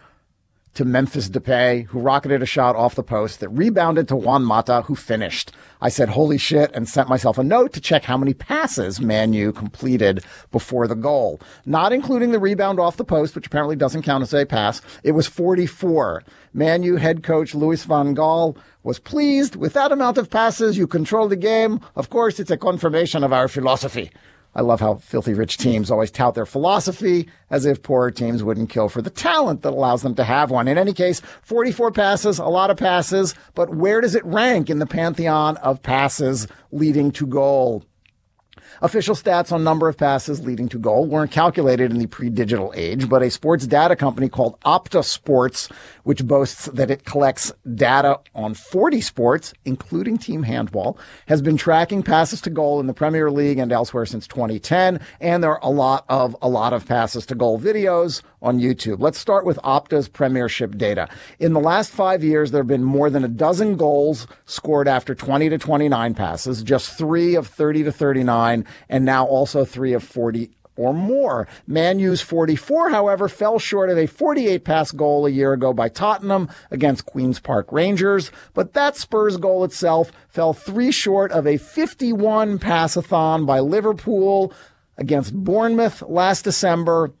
[0.76, 4.82] to Memphis Depay, who rocketed a shot off the post that rebounded to Juan Mata,
[4.82, 5.52] who finished.
[5.80, 9.32] I said, holy shit, and sent myself a note to check how many passes Man
[9.32, 10.22] U completed
[10.52, 11.40] before the goal.
[11.64, 14.82] Not including the rebound off the post, which apparently doesn't count as a pass.
[15.02, 16.22] It was 44.
[16.52, 20.76] Man U head coach Louis van Gaal was pleased with that amount of passes.
[20.76, 21.80] You control the game.
[21.94, 24.10] Of course, it's a confirmation of our philosophy.
[24.56, 28.70] I love how filthy rich teams always tout their philosophy as if poorer teams wouldn't
[28.70, 30.66] kill for the talent that allows them to have one.
[30.66, 34.78] In any case, 44 passes, a lot of passes, but where does it rank in
[34.78, 37.84] the pantheon of passes leading to goal?
[38.80, 43.08] Official stats on number of passes leading to goal weren't calculated in the pre-digital age,
[43.08, 45.68] but a sports data company called Opta Sports,
[46.06, 50.96] which boasts that it collects data on 40 sports, including team handball,
[51.26, 55.00] has been tracking passes to goal in the Premier League and elsewhere since 2010.
[55.20, 59.00] And there are a lot of, a lot of passes to goal videos on YouTube.
[59.00, 61.08] Let's start with Opta's premiership data.
[61.40, 65.12] In the last five years, there have been more than a dozen goals scored after
[65.12, 70.04] 20 to 29 passes, just three of 30 to 39 and now also three of
[70.04, 71.48] 40 or more.
[71.66, 75.88] Man U's 44, however, fell short of a 48 pass goal a year ago by
[75.88, 81.56] Tottenham against Queen's Park Rangers, but that Spurs goal itself fell three short of a
[81.56, 84.52] 51 passathon by Liverpool
[84.98, 87.12] against Bournemouth last December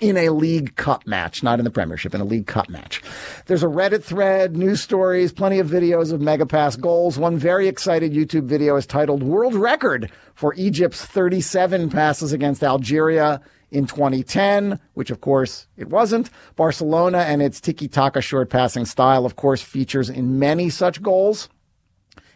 [0.00, 3.02] in a League Cup match, not in the Premiership, in a League Cup match.
[3.46, 7.18] There's a Reddit thread, news stories, plenty of videos of Megapass goals.
[7.18, 13.40] One very excited YouTube video is titled World Record for Egypt's 37 passes against Algeria
[13.70, 16.30] in 2010, which of course it wasn't.
[16.56, 21.48] Barcelona and its tiki taka short passing style, of course, features in many such goals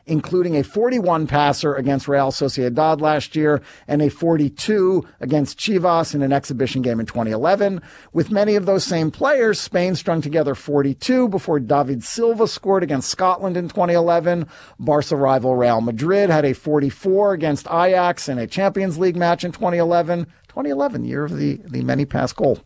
[0.08, 6.22] including a 41 passer against Real Sociedad last year and a 42 against Chivas in
[6.22, 7.80] an exhibition game in 2011.
[8.12, 13.10] With many of those same players, Spain strung together 42 before David Silva scored against
[13.10, 14.46] Scotland in 2011.
[14.78, 19.52] Barca rival Real Madrid had a 44 against Ajax in a Champions League match in
[19.52, 20.24] 2011.
[20.48, 22.58] 2011, year of the, the many pass goal.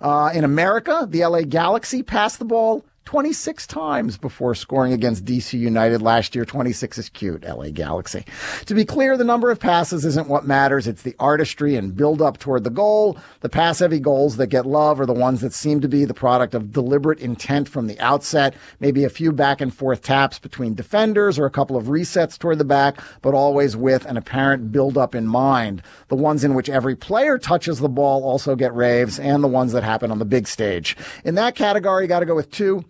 [0.00, 5.58] Uh, in America, the LA Galaxy passed the ball 26 times before scoring against DC
[5.58, 6.44] United last year.
[6.44, 8.24] 26 is cute, LA Galaxy.
[8.66, 10.86] To be clear, the number of passes isn't what matters.
[10.86, 13.18] It's the artistry and build up toward the goal.
[13.40, 16.14] The pass heavy goals that get love are the ones that seem to be the
[16.14, 18.54] product of deliberate intent from the outset.
[18.78, 22.58] Maybe a few back and forth taps between defenders or a couple of resets toward
[22.58, 25.82] the back, but always with an apparent build up in mind.
[26.06, 29.72] The ones in which every player touches the ball also get raves and the ones
[29.72, 30.96] that happen on the big stage.
[31.24, 32.84] In that category, you got to go with two.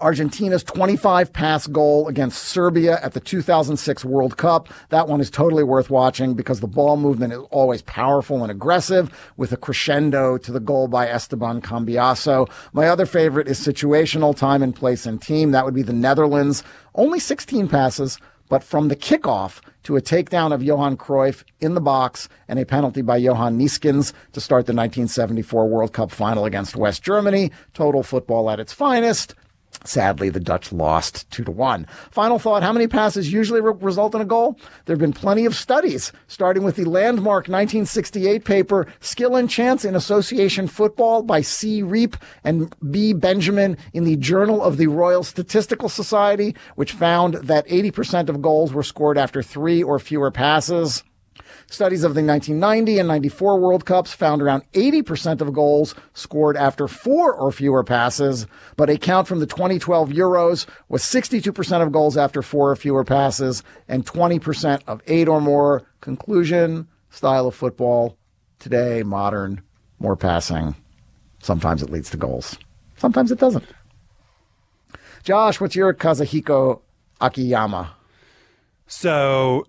[0.00, 4.68] Argentina's 25 pass goal against Serbia at the 2006 World Cup.
[4.90, 9.10] That one is totally worth watching because the ball movement is always powerful and aggressive
[9.36, 12.50] with a crescendo to the goal by Esteban Cambiaso.
[12.72, 15.52] My other favorite is situational time and place and team.
[15.52, 16.62] That would be the Netherlands.
[16.94, 18.18] Only 16 passes,
[18.48, 22.66] but from the kickoff to a takedown of Johan Cruyff in the box and a
[22.66, 27.50] penalty by Johan Neeskens to start the 1974 World Cup final against West Germany.
[27.72, 29.34] Total football at its finest.
[29.84, 31.86] Sadly, the Dutch lost two to one.
[32.10, 34.58] Final thought: How many passes usually re- result in a goal?
[34.86, 39.84] There have been plenty of studies, starting with the landmark 1968 paper "Skill and Chance
[39.84, 41.82] in Association Football" by C.
[41.82, 43.12] Reep and B.
[43.12, 48.72] Benjamin in the Journal of the Royal Statistical Society, which found that 80% of goals
[48.72, 51.04] were scored after three or fewer passes.
[51.74, 56.86] Studies of the 1990 and 94 World Cups found around 80% of goals scored after
[56.86, 58.46] four or fewer passes,
[58.76, 63.02] but a count from the 2012 Euros was 62% of goals after four or fewer
[63.02, 65.82] passes and 20% of eight or more.
[66.00, 68.16] Conclusion, style of football,
[68.60, 69.60] today, modern,
[69.98, 70.76] more passing.
[71.42, 72.56] Sometimes it leads to goals.
[72.98, 73.66] Sometimes it doesn't.
[75.24, 76.82] Josh, what's your Kazuhiko
[77.20, 77.96] Akiyama?
[78.86, 79.66] So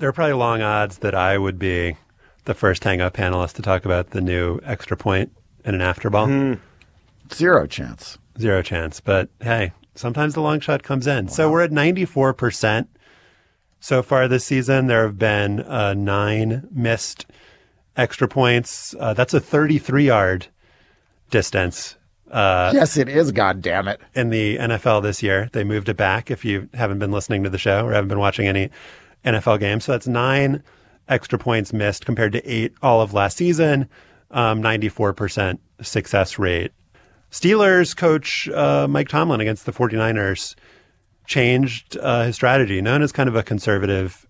[0.00, 1.96] there are probably long odds that I would be
[2.46, 5.30] the first Hangout panelist to talk about the new extra point
[5.62, 6.26] and an after ball.
[6.26, 6.58] Mm.
[7.32, 8.18] Zero chance.
[8.38, 8.98] Zero chance.
[8.98, 11.26] But hey, sometimes the long shot comes in.
[11.26, 11.32] Wow.
[11.32, 12.88] So we're at 94%
[13.78, 14.86] so far this season.
[14.86, 17.26] There have been uh, nine missed
[17.94, 18.94] extra points.
[18.98, 20.46] Uh, that's a 33 yard
[21.30, 21.96] distance.
[22.30, 23.32] Uh, yes, it is.
[23.32, 24.00] God damn it!
[24.14, 26.30] In the NFL this year, they moved it back.
[26.30, 28.70] If you haven't been listening to the show or haven't been watching any
[29.24, 29.84] NFL games.
[29.84, 30.62] So that's nine
[31.08, 33.88] extra points missed compared to eight all of last season,
[34.30, 36.72] um, 94% success rate.
[37.30, 40.54] Steelers coach uh, Mike Tomlin against the 49ers
[41.26, 44.26] changed uh, his strategy, known as kind of a conservative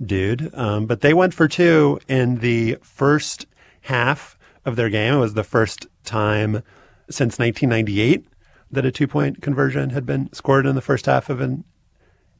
[0.00, 0.54] dude.
[0.54, 3.46] Um, but they went for two in the first
[3.82, 5.14] half of their game.
[5.14, 6.62] It was the first time
[7.10, 8.26] since 1998
[8.70, 11.64] that a two point conversion had been scored in the first half of an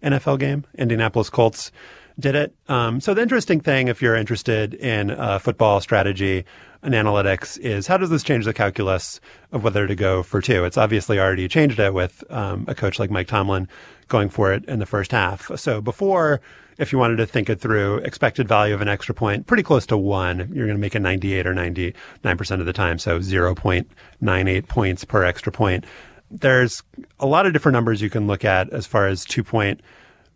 [0.03, 0.65] NFL game.
[0.77, 1.73] Indianapolis Colts
[2.19, 2.55] did it.
[2.69, 6.45] Um, so the interesting thing, if you're interested in uh, football strategy
[6.83, 9.21] and analytics, is how does this change the calculus
[9.53, 10.65] of whether to go for two?
[10.65, 13.69] It's obviously already changed it with um, a coach like Mike Tomlin
[14.09, 15.51] going for it in the first half.
[15.59, 16.41] So before,
[16.79, 19.87] if you wanted to think it through, expected value of an extra point, pretty close
[19.87, 20.39] to one.
[20.53, 22.99] You're going to make it 98 or 99% of the time.
[22.99, 25.85] So 0.98 points per extra point
[26.31, 26.83] there's
[27.19, 29.81] a lot of different numbers you can look at as far as two point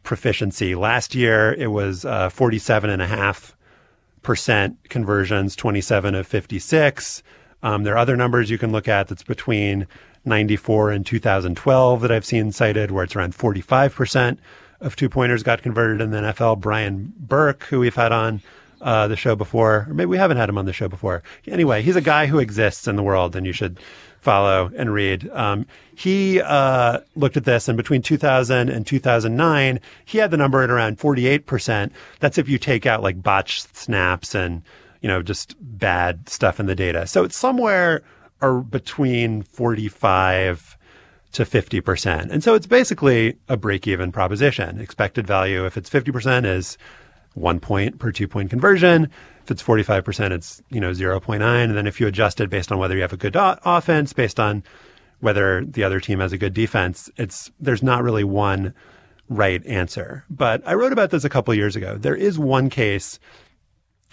[0.02, 0.74] proficiency.
[0.74, 7.22] Last year, it was uh, 47.5% conversions, 27 of 56.
[7.62, 9.86] Um, there are other numbers you can look at that's between
[10.24, 14.38] 94 and 2012 that I've seen cited, where it's around 45%
[14.80, 16.60] of two pointers got converted in the NFL.
[16.60, 18.40] Brian Burke, who we've had on
[18.80, 21.22] uh, the show before, or maybe we haven't had him on the show before.
[21.46, 23.78] Anyway, he's a guy who exists in the world, and you should
[24.22, 25.28] follow and read.
[25.32, 30.62] Um, he uh, looked at this, and between 2000 and 2009, he had the number
[30.62, 31.90] at around 48%.
[32.20, 34.62] That's if you take out like botched snaps and
[35.02, 37.06] you know, just bad stuff in the data.
[37.06, 38.02] So it's somewhere
[38.40, 40.78] or between 45
[41.32, 42.30] to 50%.
[42.30, 44.80] And so it's basically a break even proposition.
[44.80, 46.78] Expected value, if it's 50%, is
[47.34, 49.10] one point per two point conversion.
[49.44, 51.42] If it's 45%, it's, you know, 0.9.
[51.42, 54.12] And then if you adjust it based on whether you have a good o- offense,
[54.12, 54.62] based on
[55.20, 58.74] whether the other team has a good defense, it's, there's not really one
[59.28, 60.24] right answer.
[60.30, 61.96] But I wrote about this a couple years ago.
[61.96, 63.18] There is one case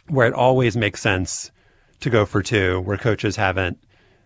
[0.08, 1.52] where it always makes sense
[2.00, 3.78] to go for two, where coaches haven't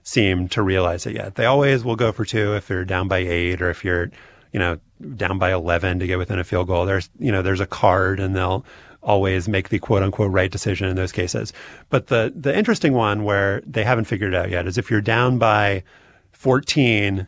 [0.03, 1.35] seemed to realize it yet.
[1.35, 4.11] They always will go for two if you're down by eight or if you're,
[4.51, 4.79] you know,
[5.15, 6.85] down by 11 to get within a field goal.
[6.85, 8.65] There's, you know, there's a card and they'll
[9.03, 11.53] always make the quote unquote right decision in those cases.
[11.89, 15.01] But the, the interesting one where they haven't figured it out yet is if you're
[15.01, 15.83] down by
[16.31, 17.27] 14,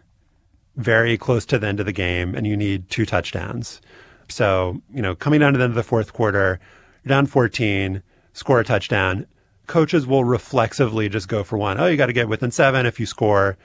[0.76, 3.82] very close to the end of the game and you need two touchdowns.
[4.30, 6.60] So, you know, coming down to the end of the fourth quarter,
[7.04, 8.02] you're down 14,
[8.34, 9.28] score a touchdown.
[9.68, 11.80] Coaches will reflexively just go for one.
[11.80, 12.86] Oh, you got to get within seven.
[12.86, 13.58] If you score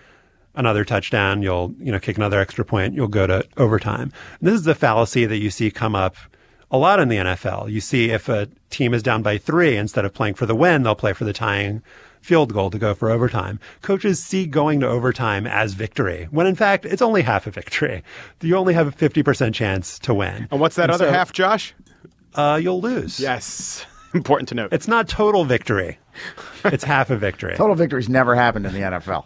[0.54, 2.94] another touchdown, you'll, you know, kick another extra point.
[2.94, 4.12] You'll go to overtime.
[4.38, 6.16] And this is a fallacy that you see come up
[6.70, 7.70] a lot in the NFL.
[7.70, 10.82] You see if a team is down by three, instead of playing for the win,
[10.82, 11.82] they'll play for the tying
[12.20, 13.58] field goal to go for overtime.
[13.82, 18.02] Coaches see going to overtime as victory, when in fact it's only half a victory.
[18.42, 20.46] You only have a 50% chance to win.
[20.50, 21.74] And what's that And other so, half, Josh?
[22.34, 23.18] Uh, you'll lose.
[23.18, 23.86] Yes.
[24.14, 24.72] Important to note.
[24.72, 25.98] It's not total victory.
[26.64, 29.24] It's half a victory Total victories never happened in the NFL.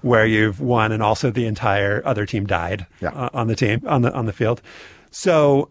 [0.00, 3.10] where you've won and also the entire other team died Yeah.
[3.10, 4.62] uh, on the team on the on the field.
[5.10, 5.70] So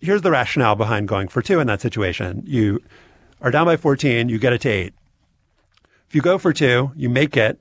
[0.00, 2.42] here's the rationale behind going for two in that situation.
[2.46, 2.82] You
[3.40, 4.94] are down by 14, you get it to 8.
[6.08, 7.60] If you go for two, you make it,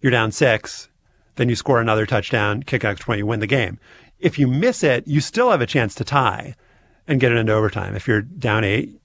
[0.00, 0.88] you're down 6,
[1.36, 3.78] then you score another touchdown, kick extra point, you win the game.
[4.18, 6.54] If you miss it, you still have a chance to tie
[7.08, 7.96] and get it into overtime.
[7.96, 9.00] If you're down 8,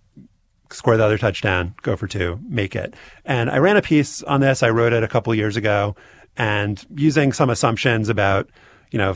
[0.72, 2.96] score the other touchdown, go for two, make it.
[3.24, 4.64] And I ran a piece on this.
[4.64, 5.96] I wrote it a couple years ago
[6.38, 8.50] and using some assumptions about,
[8.92, 9.16] you know,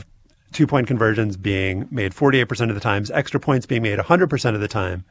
[0.52, 4.60] two point conversions being made 48% of the times, extra points being made 100% of
[4.60, 5.04] the time.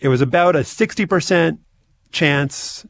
[0.00, 1.58] It was about a 60%
[2.12, 2.86] chance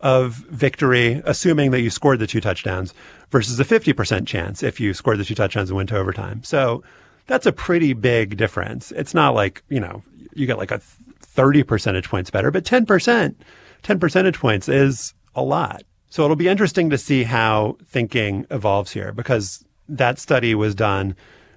[0.00, 2.92] of victory, assuming that you scored the two touchdowns,
[3.30, 6.42] versus a 50% chance if you scored the two touchdowns and went to overtime.
[6.44, 6.82] So
[7.26, 8.92] that's a pretty big difference.
[8.92, 10.02] It's not like, you know,
[10.34, 13.34] you get like a 30 percentage points better, but 10%,
[13.82, 15.82] 10 percentage points is a lot.
[16.10, 21.16] So it'll be interesting to see how thinking evolves here because that study was done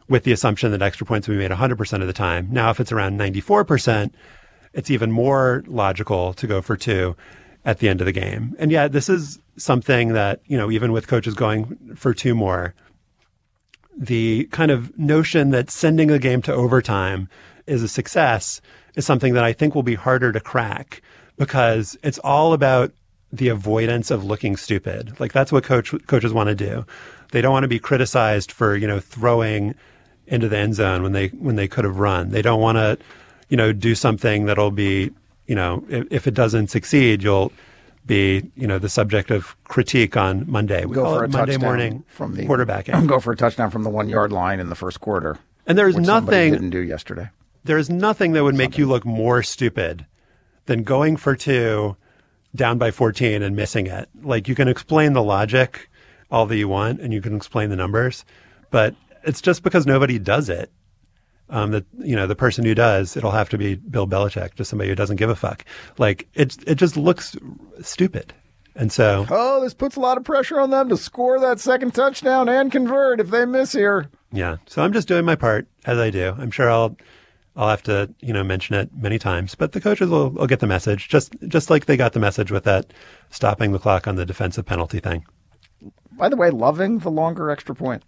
[0.09, 2.47] with the assumption that extra points will be made 100% of the time.
[2.51, 4.11] Now, if it's around 94%,
[4.73, 7.15] it's even more logical to go for two
[7.65, 8.55] at the end of the game.
[8.59, 12.73] And yet, this is something that, you know, even with coaches going for two more,
[13.97, 17.27] the kind of notion that sending a game to overtime
[17.65, 18.61] is a success
[18.95, 21.01] is something that I think will be harder to crack
[21.37, 22.91] because it's all about
[23.31, 25.19] the avoidance of looking stupid.
[25.19, 26.85] Like that's what coach coaches want to do.
[27.31, 29.75] They don't want to be criticized for, you know, throwing
[30.27, 32.29] into the end zone when they when they could have run.
[32.29, 32.97] They don't want to,
[33.49, 35.11] you know, do something that'll be,
[35.45, 37.51] you know, if, if it doesn't succeed, you'll
[38.05, 40.85] be, you know, the subject of critique on Monday.
[40.85, 43.07] We Go call for it a Monday touchdown morning from the quarterbacking.
[43.09, 45.37] Go for a touchdown from the one yard line in the first quarter.
[45.65, 47.29] And there's nothing didn't do yesterday.
[47.65, 50.05] there is nothing that would make you look more stupid
[50.65, 51.97] than going for two
[52.55, 54.07] down by 14 and missing it.
[54.23, 55.89] Like you can explain the logic
[56.31, 58.25] all that you want and you can explain the numbers,
[58.69, 60.71] but it's just because nobody does it.
[61.49, 64.69] Um, that you know the person who does it'll have to be Bill Belichick, just
[64.69, 65.63] somebody who doesn't give a fuck.
[65.97, 67.37] Like it, it just looks
[67.81, 68.33] stupid,
[68.75, 71.93] and so Oh, this puts a lot of pressure on them to score that second
[71.93, 74.09] touchdown and convert if they miss here.
[74.33, 74.57] Yeah.
[74.65, 76.35] So I'm just doing my part as I do.
[76.37, 76.97] I'm sure I'll
[77.55, 80.59] I'll have to, you know, mention it many times, but the coaches will, will get
[80.59, 82.91] the message just just like they got the message with that
[83.29, 85.25] stopping the clock on the defensive penalty thing.
[86.17, 88.03] By the way, loving the longer extra point.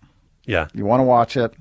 [0.46, 0.68] Yeah.
[0.74, 1.54] You want to watch it.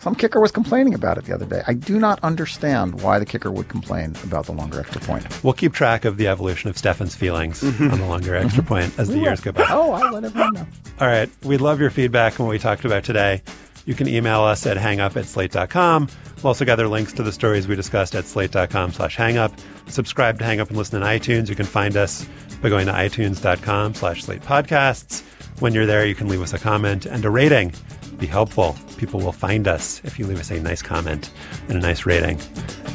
[0.00, 1.62] Some kicker was complaining about it the other day.
[1.66, 5.42] I do not understand why the kicker would complain about the longer extra point.
[5.42, 7.90] We'll keep track of the evolution of Stefan's feelings mm-hmm.
[7.90, 8.68] on the longer extra mm-hmm.
[8.68, 9.66] point as the years go by.
[9.68, 10.66] Oh, I'll let everyone know.
[11.00, 11.28] All right.
[11.42, 13.42] We love your feedback on what we talked about today.
[13.88, 16.10] You can email us at hangup at slate.com.
[16.36, 19.58] We'll also gather links to the stories we discussed at slate.com slash hangup.
[19.88, 21.48] Subscribe to Hang Up and listen on iTunes.
[21.48, 22.28] You can find us
[22.60, 25.22] by going to itunes.com slash slate podcasts.
[25.60, 27.72] When you're there, you can leave us a comment and a rating.
[28.18, 28.76] Be helpful.
[28.98, 31.32] People will find us if you leave us a nice comment
[31.70, 32.38] and a nice rating.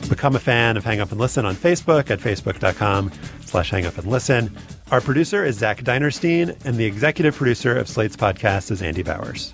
[0.10, 3.12] Become a fan of Hang Up and Listen on Facebook at facebook.com
[3.46, 4.56] slash hang up and listen.
[4.92, 9.52] Our producer is Zach Dinerstein, and the executive producer of Slate's podcast is Andy Bowers.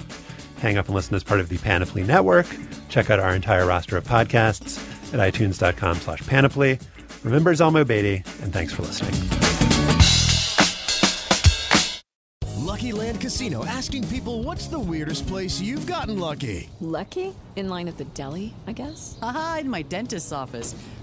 [0.60, 2.45] Hang Up and Listen is part of the Panoply Network.
[2.90, 4.77] Check out our entire roster of podcasts
[5.14, 6.80] at itunes.com slash panoply.
[7.23, 9.14] Remember Zalmo Beatty, and thanks for listening.
[12.57, 16.69] Lucky Land Casino asking people what's the weirdest place you've gotten lucky?
[16.80, 17.36] Lucky?
[17.57, 19.18] In line at the deli, I guess?
[19.22, 20.76] Aha, in my dentist's office.